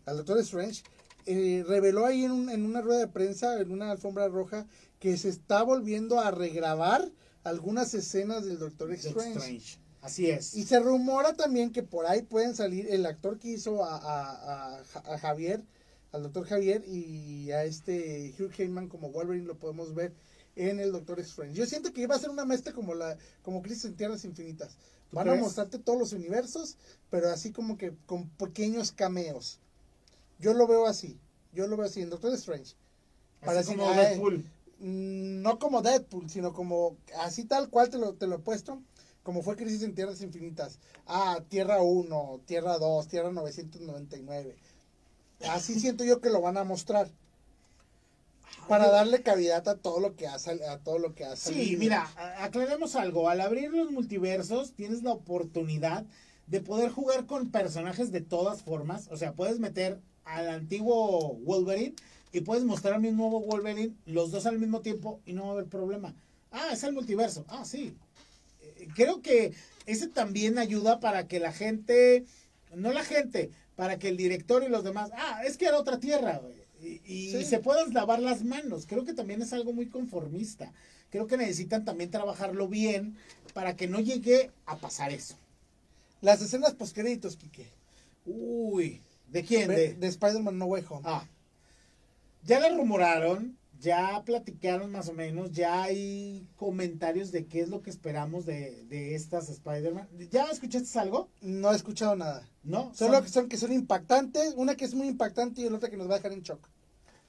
[0.06, 0.82] al Doctor Strange,
[1.26, 4.66] eh, reveló ahí en, un- en una rueda de prensa, en una alfombra roja,
[4.98, 7.10] que se está volviendo a regrabar
[7.42, 9.30] algunas escenas del Doctor Strange.
[9.38, 9.78] Strange.
[10.00, 10.54] Así es.
[10.54, 14.76] Y se rumora también que por ahí pueden salir el actor que hizo a, a-
[14.78, 15.62] a- a Javier,
[16.12, 20.12] al doctor Javier, y a este Hugh Jackman como Wolverine lo podemos ver
[20.56, 21.54] en el Doctor Strange.
[21.54, 24.76] Yo siento que iba a ser una mezcla como la como Crisis en Tierras Infinitas.
[25.10, 26.76] ¿Tú Van a mostrarte todos los universos,
[27.10, 29.58] pero así como que con pequeños cameos.
[30.38, 31.18] Yo lo veo así.
[31.52, 32.74] Yo lo veo así en Doctor Strange.
[33.40, 34.38] Para como decir, ah, Deadpool.
[34.80, 38.80] Mm, no como Deadpool, sino como así tal cual te lo, te lo he puesto,
[39.22, 40.78] como fue Crisis en Tierras Infinitas.
[41.06, 44.56] Ah, Tierra 1, Tierra 2, Tierra 999.
[45.48, 47.08] Así siento yo que lo van a mostrar.
[48.68, 51.76] Para darle cavidad a todo lo que ha sal- a todo lo que ha Sí,
[51.78, 52.08] mira,
[52.38, 53.28] aclaremos algo.
[53.28, 56.04] Al abrir los multiversos, tienes la oportunidad
[56.46, 59.08] de poder jugar con personajes de todas formas.
[59.10, 61.94] O sea, puedes meter al antiguo Wolverine
[62.32, 65.48] y puedes mostrar a mi nuevo Wolverine, los dos al mismo tiempo, y no va
[65.50, 66.14] a haber problema.
[66.50, 67.44] Ah, es el multiverso.
[67.48, 67.94] Ah, sí.
[68.62, 69.52] Eh, Creo que
[69.86, 72.24] ese también ayuda para que la gente,
[72.74, 75.98] no la gente, para que el director y los demás, ah, es que era otra
[76.00, 76.40] tierra.
[76.82, 77.44] Y, y Sí.
[77.44, 78.86] se puedan lavar las manos.
[78.86, 80.72] Creo que también es algo muy conformista.
[81.10, 83.16] Creo que necesitan también trabajarlo bien
[83.52, 85.36] para que no llegue a pasar eso.
[86.20, 87.66] Las escenas postcréditos, Quique.
[88.26, 89.68] Uy, ¿de quién?
[89.68, 91.02] De, De, de Spider-Man No Way Home.
[91.04, 91.26] Ah,
[92.42, 97.82] ya la rumoraron, ya platicaron más o menos, ya hay comentarios de qué es lo
[97.82, 100.08] que esperamos de, de estas Spider-Man.
[100.30, 101.28] ¿Ya escuchaste algo?
[101.40, 102.48] No he escuchado nada.
[102.62, 102.92] No.
[102.94, 105.90] Solo son- que son que son impactantes, una que es muy impactante y la otra
[105.90, 106.68] que nos va a dejar en shock.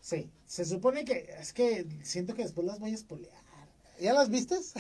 [0.01, 3.33] Sí, se supone que es que siento que después las voy a espolear.
[3.99, 4.73] ¿Ya las vistes?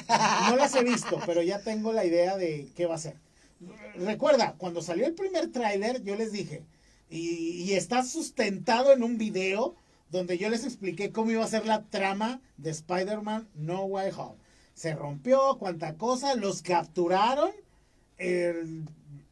[0.49, 3.15] No las he visto, pero ya tengo la idea de qué va a ser.
[3.95, 6.63] Recuerda, cuando salió el primer tráiler, yo les dije,
[7.09, 9.75] y, y está sustentado en un video
[10.09, 14.37] donde yo les expliqué cómo iba a ser la trama de Spider-Man No Way Home.
[14.73, 17.51] Se rompió, cuánta cosa, los capturaron,
[18.17, 18.85] el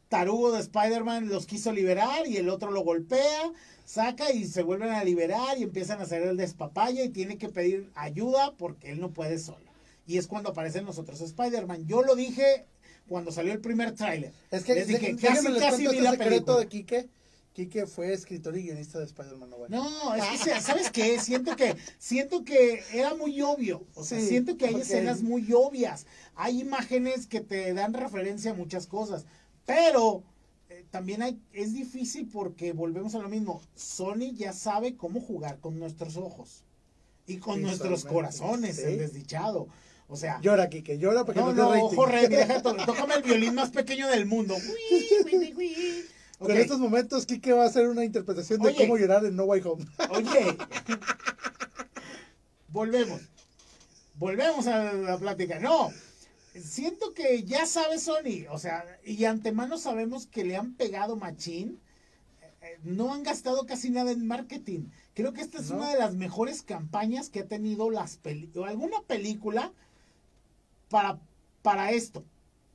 [0.08, 3.52] tarugo de Spider-Man los quiso liberar y el otro lo golpea,
[3.84, 7.48] saca y se vuelven a liberar y empiezan a hacer el despapaya y tiene que
[7.48, 9.64] pedir ayuda porque él no puede solo.
[10.06, 11.86] Y es cuando aparecen los otros Spider-Man.
[11.86, 12.66] Yo lo dije
[13.08, 14.32] cuando salió el primer tráiler.
[14.50, 16.58] Es que les dije, casi, casi vi este la secreto película.
[16.58, 17.08] de Quique.
[17.54, 19.68] Quique fue escritor y guionista de Spider-Man No.
[19.68, 21.20] No, es que, sea- ¿sabes qué?
[21.20, 23.86] Siento que, siento que era muy obvio.
[23.94, 26.04] O sea, Sí, siento que hay escenas muy obvias.
[26.34, 29.24] Hay imágenes que te dan referencia a muchas cosas.
[29.66, 30.24] Pero
[30.68, 33.62] eh, también hay, es difícil porque volvemos a lo mismo.
[33.76, 36.64] Sony ya sabe cómo jugar con nuestros ojos.
[37.26, 38.82] Y con Sí, nuestros corazones, sí.
[38.82, 39.68] el desdichado.
[40.08, 43.54] O sea, Llora, Quique, llora porque no, no, no, ojo red, deja tócame el violín
[43.54, 44.54] más pequeño del mundo.
[44.54, 46.04] Ui, ui, ui,
[46.44, 46.48] ui.
[46.48, 46.62] Con Ok.
[46.62, 48.76] estos momentos, Quique va a hacer una interpretación de Oye.
[48.78, 49.84] cómo llorar en No Way Home.
[50.10, 50.56] Oye,
[52.68, 53.20] volvemos.
[54.16, 55.58] Volvemos a la plática.
[55.58, 55.90] No,
[56.54, 61.80] siento que ya sabe Sony, o sea, y antemano sabemos que le han pegado machín.
[62.62, 64.86] Eh, No han gastado casi nada en marketing.
[65.14, 65.76] Creo que esta es No.
[65.78, 69.72] una de las mejores campañas que ha tenido las peli alguna película
[70.88, 71.18] para,
[71.62, 72.24] para esto.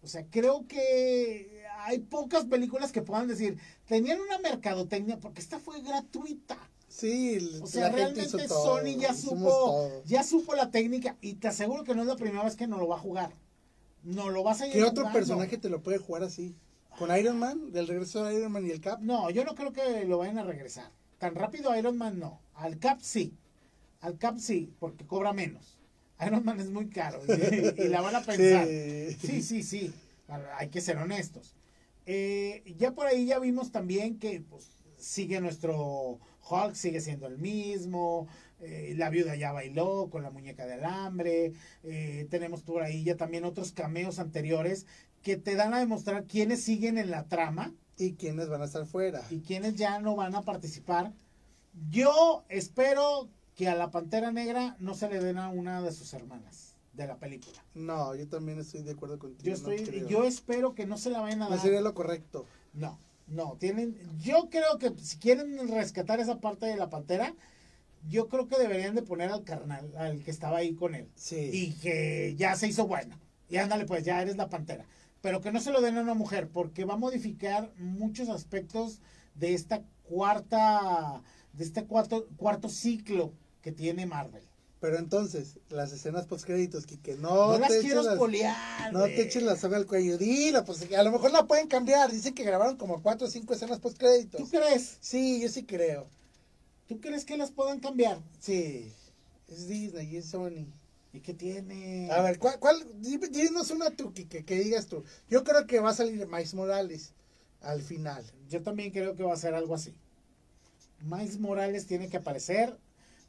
[0.02, 3.58] O sea, creo que hay pocas películas que puedan decir,
[3.88, 6.58] tenían una mercadotecnia, porque esta fue gratuita.
[6.88, 11.84] Sí, O sea, realmente todo, Sony ya supo, ya supo la técnica y te aseguro
[11.84, 13.32] que no es la primera vez que no lo va a jugar.
[14.04, 15.20] No lo vas a ir ¿Qué otro jugando.
[15.20, 16.56] personaje te lo puede jugar así?
[16.98, 17.72] ¿Con Iron Man?
[17.72, 19.02] ¿Del regreso de Iron Man y el Cap?
[19.02, 20.92] No, yo no creo que lo vayan a regresar.
[21.20, 22.42] Tan rápido Iron Man no.
[22.56, 23.38] Al Cap sí.
[24.02, 25.78] Al Cap sí, porque cobra menos.
[26.26, 27.32] Iron Man es muy caro y,
[27.84, 28.68] y la van a pensar.
[28.68, 29.14] Sí.
[29.22, 29.94] Sí, sí, sí.
[30.58, 31.56] Hay que ser honestos.
[32.12, 37.38] Eh, ya por ahí ya vimos también que pues, sigue nuestro Hulk, sigue siendo el
[37.38, 38.28] mismo.
[38.62, 41.54] eh, la viuda ya bailó con la muñeca de alambre.
[41.84, 44.88] eh, tenemos por ahí ya también otros cameos anteriores
[45.22, 48.88] que te dan a demostrar quiénes siguen en la trama ¿Y quiénes van a estar
[48.88, 49.22] fuera?
[49.30, 51.14] y quiénes ya no van a participar.
[51.92, 56.12] Yo espero que a la Pantera Negra no se le den a una de sus
[56.16, 57.64] hermanas de la película.
[57.74, 59.44] No, yo también estoy de acuerdo contigo.
[59.56, 61.60] Yo no estoy, yo espero que no se la vayan a No dar.
[61.60, 62.46] sería lo correcto.
[62.74, 67.34] No, no, tienen, yo creo que si quieren rescatar esa parte de la pantera,
[68.08, 71.08] yo creo que deberían de poner al carnal, al que estaba ahí con él.
[71.16, 71.50] Sí.
[71.54, 73.20] Y que ya se hizo bueno.
[73.50, 74.86] Y ándale, pues ya eres la pantera.
[75.22, 79.02] Pero que no se lo den a una mujer, porque va a modificar muchos aspectos
[79.36, 81.22] de esta cuarta,
[81.54, 84.44] de este cuarto, cuarto ciclo que tiene Marvel.
[84.80, 88.94] Pero entonces, las escenas post créditos, que no, No, las te quiero eches las, espolear.
[88.94, 90.18] no te eches la soga al cuello.
[90.18, 92.12] Dila, pues a lo mejor la pueden cambiar.
[92.12, 94.40] Dicen que grabaron como cuatro o cinco escenas post créditos.
[94.40, 94.98] ¿Tú crees?
[95.02, 96.08] Sí, yo sí creo.
[96.88, 98.20] ¿Tú crees que las puedan cambiar?
[98.40, 98.94] Sí.
[99.50, 100.66] Es Disney y es Sony.
[101.12, 102.10] ¿Y qué tiene?
[102.12, 105.04] A ver, ¿cuál, cuál, dinos una tú, que, que digas tú.
[105.30, 107.14] Yo creo que va a salir Miles Morales
[107.62, 108.24] al final.
[108.48, 109.94] Yo también creo que va a ser algo así.
[111.02, 112.78] Miles Morales tiene que aparecer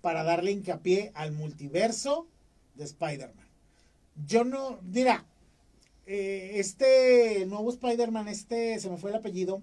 [0.00, 2.26] para darle hincapié al multiverso
[2.74, 3.46] de Spider-Man.
[4.26, 5.26] Yo no, mira,
[6.06, 9.62] eh, este nuevo Spider-Man, este, se me fue el apellido,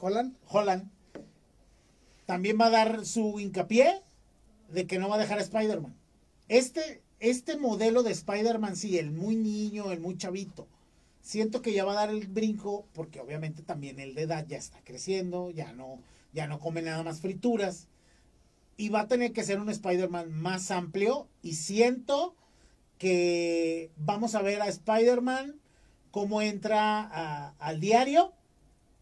[0.00, 0.36] ¿Holland?
[0.48, 0.90] Holland,
[2.26, 4.02] también va a dar su hincapié
[4.68, 5.94] de que no va a dejar a Spider-Man.
[6.48, 10.68] Este, este modelo de Spider-Man, sí, el muy niño, el muy chavito,
[11.22, 14.58] siento que ya va a dar el brinco, porque obviamente también el de edad ya
[14.58, 16.00] está creciendo, ya no,
[16.32, 17.88] ya no come nada más frituras,
[18.76, 22.36] y va a tener que ser un Spider-Man más amplio, y siento
[22.98, 25.60] que vamos a ver a Spider-Man
[26.10, 28.32] cómo entra al diario,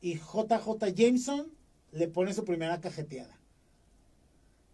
[0.00, 1.52] y JJ Jameson
[1.92, 3.38] le pone su primera cajeteada.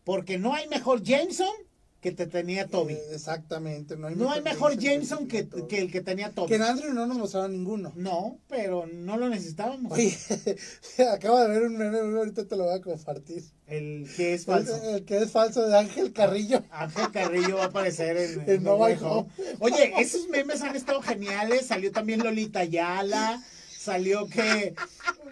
[0.05, 1.55] Porque no hay mejor Jameson
[2.01, 2.95] que te tenía Toby.
[2.95, 3.97] Eh, exactamente.
[3.97, 6.49] No hay no hay mejor Jameson que, que el que tenía Toby.
[6.49, 7.93] Que en Andrew no nos mostraron ninguno.
[7.95, 9.93] No, pero no lo necesitábamos.
[9.93, 10.17] Oye,
[11.13, 13.45] acabo de ver un meme, ahorita te lo voy a compartir.
[13.67, 14.75] El que es falso.
[14.83, 16.63] El, el que es falso de Ángel Carrillo.
[16.71, 19.29] Ángel Carrillo va a aparecer en, En No Way Home.
[19.61, 21.67] Oye, esos memes han estado geniales.
[21.67, 23.43] Salió también Lolita Yala.
[23.79, 24.75] salió que,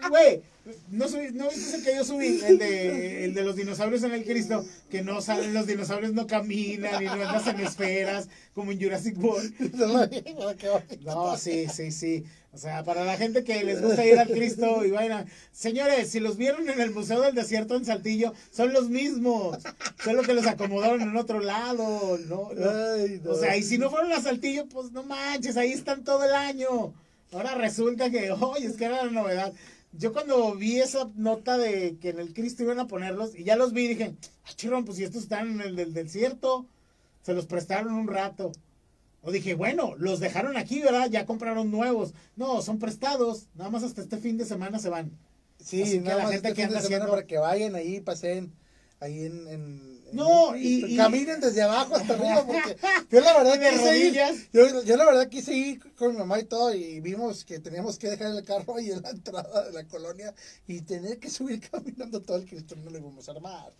[0.07, 0.41] güey,
[0.91, 4.13] no, subí, no viste el que yo subí, el de, el de los dinosaurios en
[4.13, 8.71] el Cristo, que no salen, los dinosaurios no caminan y no andas en esferas, como
[8.71, 9.53] en Jurassic World.
[11.03, 12.23] No, sí, sí, sí.
[12.51, 15.25] O sea, para la gente que les gusta ir al Cristo y vayan a...
[15.51, 19.59] Señores, si los vieron en el Museo del Desierto en Saltillo, son los mismos.
[20.03, 22.17] Solo que los acomodaron en otro lado.
[22.27, 23.31] No, no.
[23.31, 26.33] O sea, y si no fueron a Saltillo, pues no manches, ahí están todo el
[26.33, 26.93] año.
[27.31, 29.53] Ahora resulta que, oye, es que era la novedad.
[29.91, 33.55] Yo cuando vi esa nota de que en el Cristo iban a ponerlos, y ya
[33.55, 34.15] los vi, dije,
[34.45, 36.67] ah, chirón, pues si estos están en el del desierto,
[37.21, 38.51] se los prestaron un rato.
[39.21, 41.09] O dije, bueno, los dejaron aquí, ¿verdad?
[41.09, 42.13] Ya compraron nuevos.
[42.37, 43.47] No, son prestados.
[43.55, 45.11] Nada más hasta este fin de semana se van.
[45.61, 47.09] Sí, nada la gente este que anda haciendo...
[47.09, 48.53] para que vayan ahí, pasen
[48.99, 49.47] ahí en...
[49.47, 52.77] en no, y, caminen desde abajo hasta arriba porque
[53.11, 54.13] yo la verdad quise ir,
[54.53, 57.97] yo, yo, la verdad quise ir con mi mamá y todo y vimos que teníamos
[57.97, 60.33] que dejar el carro ahí en la entrada de la colonia
[60.67, 63.71] y tener que subir caminando todo el Cristo no lo íbamos a armar.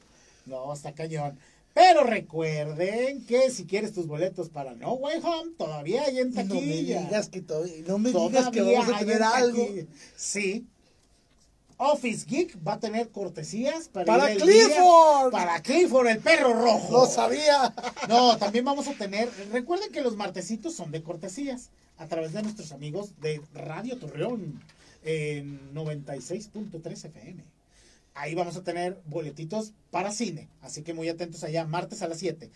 [0.45, 1.37] No, está cañón.
[1.73, 6.55] Pero recuerden que si quieres tus boletos para No Way Home, todavía hay en taquilla.
[6.55, 9.67] No me digas que, todavía, no me digas que vamos a tener algo.
[10.15, 10.67] Sí.
[11.81, 15.31] Office Geek va a tener cortesías para, para Clifford.
[15.31, 16.91] para Clifford, el perro rojo.
[16.91, 17.73] Lo sabía.
[18.07, 19.29] No, también vamos a tener.
[19.51, 24.61] Recuerden que los martesitos son de cortesías a través de nuestros amigos de Radio Torreón
[25.03, 27.43] en 96.3 FM
[28.19, 30.49] ahí vamos a tener boletitos para cine.
[30.61, 32.49] Así que muy atentos allá, martes a las 7.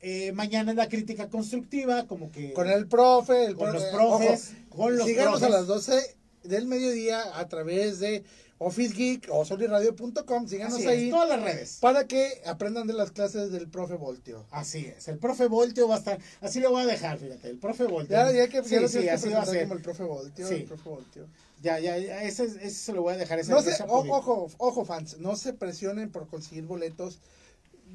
[0.00, 2.52] Eh, mañana es la crítica constructiva, como que...
[2.52, 7.38] Con el profe, el con los profes, con los Síganos a las 12 del mediodía
[7.38, 8.24] a través de
[8.58, 11.10] Office Geek o soliradio.com, síganos ahí.
[11.10, 11.78] todas las redes.
[11.80, 14.46] Para que aprendan de las clases del profe Voltio.
[14.50, 17.58] Así es, el profe Voltio va a estar, así lo voy a dejar, fíjate, el
[17.58, 18.16] profe Voltio.
[18.16, 19.62] Ya, ya que, sí, sí, así va a ser.
[19.62, 21.26] como el profe Voltio, el profe Voltio.
[21.60, 23.38] Ya, ya, ese, ese se lo voy a dejar.
[23.38, 27.20] Ese, no se, ojo, ojo, fans, no se presionen por conseguir boletos.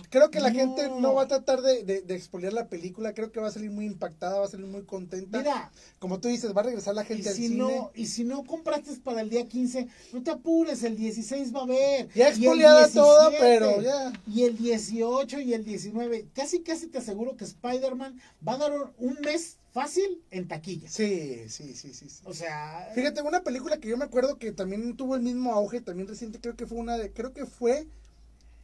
[0.10, 3.14] Creo que la gente no va a tratar de, de, expoliar la película.
[3.14, 5.40] Creo que va a salir muy impactada, va a salir muy contenta.
[5.40, 8.44] Mira, como tú dices, va a regresar la gente y si No, y si no
[8.44, 12.10] compraste para el día 15, no te apures, el 16 va a haber.
[12.14, 14.14] Ya expoliada toda, pero ya.
[14.28, 16.28] Y el 18 y el 19.
[16.34, 20.90] Casi, casi te aseguro que Spider-Man va a dar un mes fácil en taquilla.
[20.90, 22.90] Sí, sí, sí, sí, O sea.
[22.96, 26.40] Fíjate, una película que yo me acuerdo que también tuvo el mismo auge, también reciente,
[26.40, 27.12] creo que fue una de.
[27.12, 27.88] Creo que fue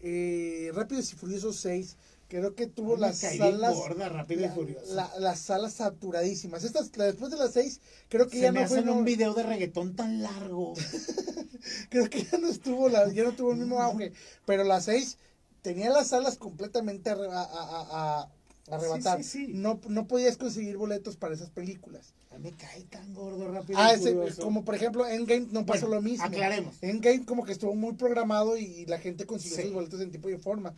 [0.03, 1.97] eh, Rápidos y Furiosos 6.
[2.27, 3.75] Creo que tuvo las salas.
[3.75, 4.95] Gorda, rápido y furioso.
[5.19, 6.63] las salas saturadísimas.
[6.63, 7.79] Estas, después de las 6,
[8.09, 8.81] creo que ya no fue.
[8.81, 10.73] un video de reggaetón tan largo.
[11.89, 14.13] creo que ya no estuvo, la, ya no tuvo el mismo auge.
[14.45, 15.17] Pero las 6
[15.61, 18.29] tenía las salas completamente a, a
[18.71, 19.19] arrebatar.
[19.49, 22.13] No, no podías conseguir boletos para esas películas.
[22.39, 23.79] Me cae tan gordo rápido.
[23.79, 23.93] Ah,
[24.41, 26.25] como por ejemplo Endgame no pasó lo mismo.
[26.25, 26.75] Aclaremos.
[26.81, 30.37] Endgame como que estuvo muy programado y la gente consiguió sus boletos en tipo y
[30.37, 30.73] forma.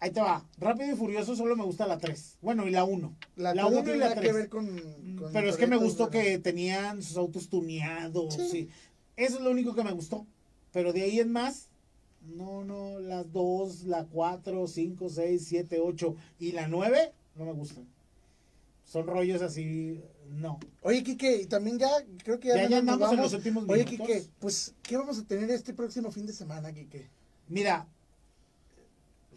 [0.00, 0.44] Ahí te va.
[0.58, 2.38] Rápido y Furioso solo me gusta la 3.
[2.42, 3.16] Bueno, y la 1.
[3.36, 4.26] La, 1 y la 3.
[4.26, 8.34] Que ver con, Pero es que me gustó que tenían sus autos tuneados.
[8.34, 8.68] Sí.
[9.16, 10.26] Eso es lo único que me gustó.
[10.72, 11.68] Pero de ahí en más,
[12.20, 17.52] no, no, las 2, la 4, 5, 6, 7, 8 y la 9 no me
[17.52, 17.86] gustan.
[18.84, 20.02] Son rollos así,
[20.34, 20.58] no.
[20.82, 21.88] Oye, Kike, también ya,
[22.22, 25.50] creo que ya, ya, andamos en los últimos Oye, Kike, pues, ¿qué vamos a tener
[25.50, 27.08] este próximo fin de semana, Kike?
[27.48, 27.86] Mira,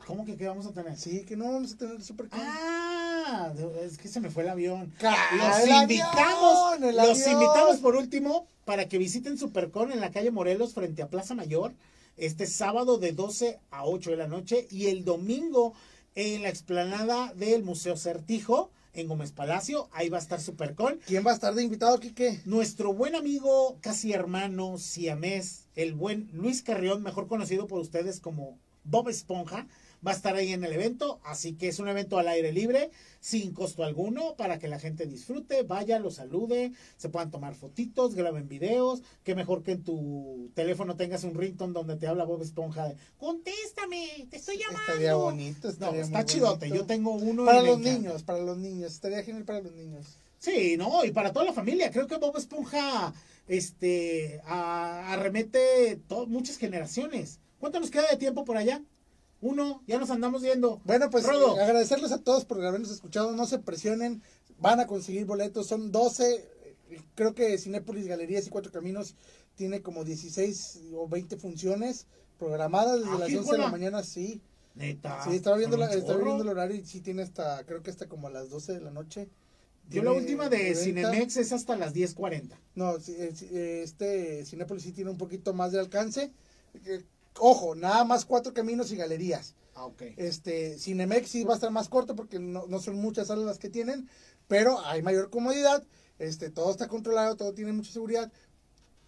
[0.05, 0.97] ¿cómo que qué vamos a tener?
[0.97, 4.93] Sí, que no vamos a tener super Ah, es que se me fue el avión.
[5.01, 11.01] Los invitamos, los invitamos por último para que visiten Supercon en la calle Morelos frente
[11.01, 11.73] a Plaza Mayor
[12.17, 15.73] este sábado de 12 a 8 de la noche y el domingo
[16.15, 19.89] en la explanada del Museo Certijo en Gómez Palacio.
[19.91, 20.99] Ahí va a estar Supercon.
[21.05, 22.41] ¿Quién va a estar de invitado, Quique?
[22.45, 28.57] Nuestro buen amigo, casi hermano, siamés, el buen Luis Carrión, mejor conocido por ustedes como
[28.83, 29.67] Bob Esponja
[30.05, 32.91] va a estar ahí en el evento, así que es un evento al aire libre,
[33.19, 38.15] sin costo alguno, para que la gente disfrute, vaya, lo salude, se puedan tomar fotitos,
[38.15, 42.41] graben videos, que mejor que en tu teléfono tengas un ringtone donde te habla Bob
[42.41, 44.79] Esponja de, contéstame, te estoy llamando.
[44.81, 47.45] Estaría bonito, estaría no, está chidote, yo tengo uno.
[47.45, 50.17] Para los niños, para los niños, estaría genial para los niños.
[50.39, 53.13] Sí, no, y para toda la familia, creo que Bob Esponja
[53.47, 57.39] este arremete muchas generaciones.
[57.59, 58.83] ¿Cuánto nos queda de tiempo por allá?
[59.41, 60.81] Uno, ya nos andamos viendo.
[60.83, 63.31] Bueno, pues agradecerles a todos por habernos escuchado.
[63.33, 64.23] No se presionen,
[64.59, 65.67] van a conseguir boletos.
[65.67, 66.49] Son 12.
[67.15, 69.15] Creo que Cinépolis Galerías y Cuatro Caminos
[69.55, 72.07] tiene como 16 o 20 funciones
[72.39, 74.03] programadas desde ah, las 11 de la mañana.
[74.03, 74.41] Sí.
[74.75, 75.23] Neta.
[75.23, 78.07] Sí, estaba viendo, la, estaba viendo el horario y sí tiene hasta, creo que hasta
[78.07, 79.27] como a las 12 de la noche.
[79.89, 80.75] Yo la última de.
[80.75, 82.49] Cinemex es hasta las 10.40.
[82.75, 86.31] No, eh, eh, este Cinépolis sí tiene un poquito más de alcance.
[87.39, 89.55] Ojo, nada más cuatro caminos y galerías.
[89.75, 90.01] Ah, ok.
[90.17, 93.59] Este, Cinemex sí va a estar más corto porque no, no son muchas salas las
[93.59, 94.09] que tienen,
[94.47, 95.83] pero hay mayor comodidad,
[96.19, 98.31] este, todo está controlado, todo tiene mucha seguridad,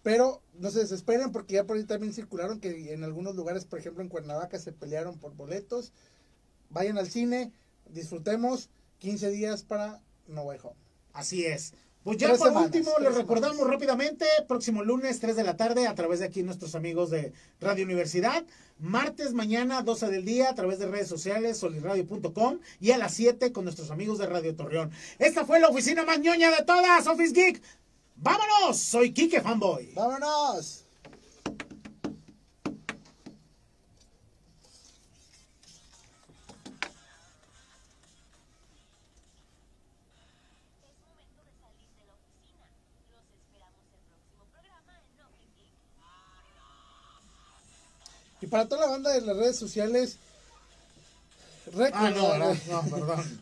[0.02, 3.78] pero no se desesperen porque ya por ahí también circularon que en algunos lugares, por
[3.78, 5.92] ejemplo en Cuernavaca, se pelearon por boletos.
[6.70, 7.52] Vayan al cine,
[7.88, 10.76] disfrutemos 15 días para No Way Home.
[11.12, 11.74] Así es.
[12.02, 13.74] Pues ya por semanas, último, les recordamos semanas.
[13.74, 17.84] rápidamente, próximo lunes, 3 de la tarde, a través de aquí nuestros amigos de Radio
[17.84, 18.42] Universidad.
[18.78, 22.58] Martes, mañana, 12 del día, a través de redes sociales, solirradio.com.
[22.80, 24.90] Y a las 7 con nuestros amigos de Radio Torreón.
[25.18, 27.62] Esta fue la oficina más ñoña de todas, Office Geek.
[28.16, 28.78] ¡Vámonos!
[28.78, 29.92] Soy Kike Fanboy.
[29.94, 30.79] ¡Vámonos!
[48.50, 50.16] Para toda la banda de las redes sociales,
[51.92, 53.40] Ah, no, no, no, perdón.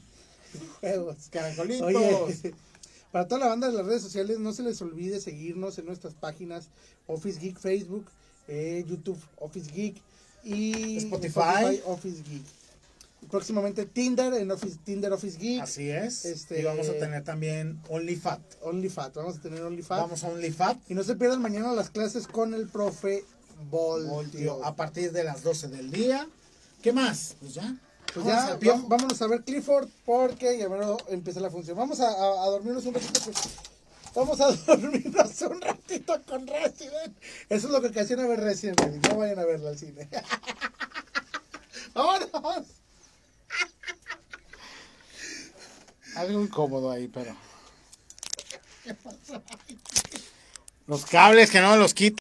[0.80, 1.16] juegos.
[1.30, 1.86] Caracolitos.
[1.86, 2.54] Oye,
[3.12, 6.14] para toda la banda de las redes sociales, no se les olvide seguirnos en nuestras
[6.14, 6.68] páginas
[7.06, 8.04] Office Geek Facebook,
[8.48, 9.96] eh, YouTube Office Geek
[10.44, 11.80] y Spotify.
[11.86, 12.42] Office Geek.
[13.30, 15.62] Próximamente Tinder en Office, Tinder Office Geek.
[15.62, 16.24] Así es.
[16.24, 18.40] Este- Y vamos a tener también OnlyFat.
[18.62, 20.00] OnlyFat, vamos a tener OnlyFat.
[20.00, 20.78] Vamos a OnlyFat.
[20.90, 23.24] Y no se pierdan mañana las clases con el profe
[23.64, 24.08] Voltio.
[24.10, 26.26] Voltio, a partir de las 12 del día.
[26.82, 27.34] ¿Qué más?
[27.40, 27.74] Pues ya.
[28.14, 31.76] Pues Vámonos ya, va- vámonos a ver Clifford porque ya bueno, empieza la función.
[31.76, 33.20] Vamos a, a- a dormirnos un ratito.
[33.24, 33.36] pues.
[34.14, 37.16] Vamos a dormirnos un ratito con Resident.
[37.48, 39.00] Eso es lo que ocasiona ver Resident Evil.
[39.02, 40.08] No vayan a verla al cine.
[41.94, 42.64] ¡Vámonos!
[46.16, 47.36] Algo incómodo ahí, pero.
[50.86, 52.16] Los cables que no los quito.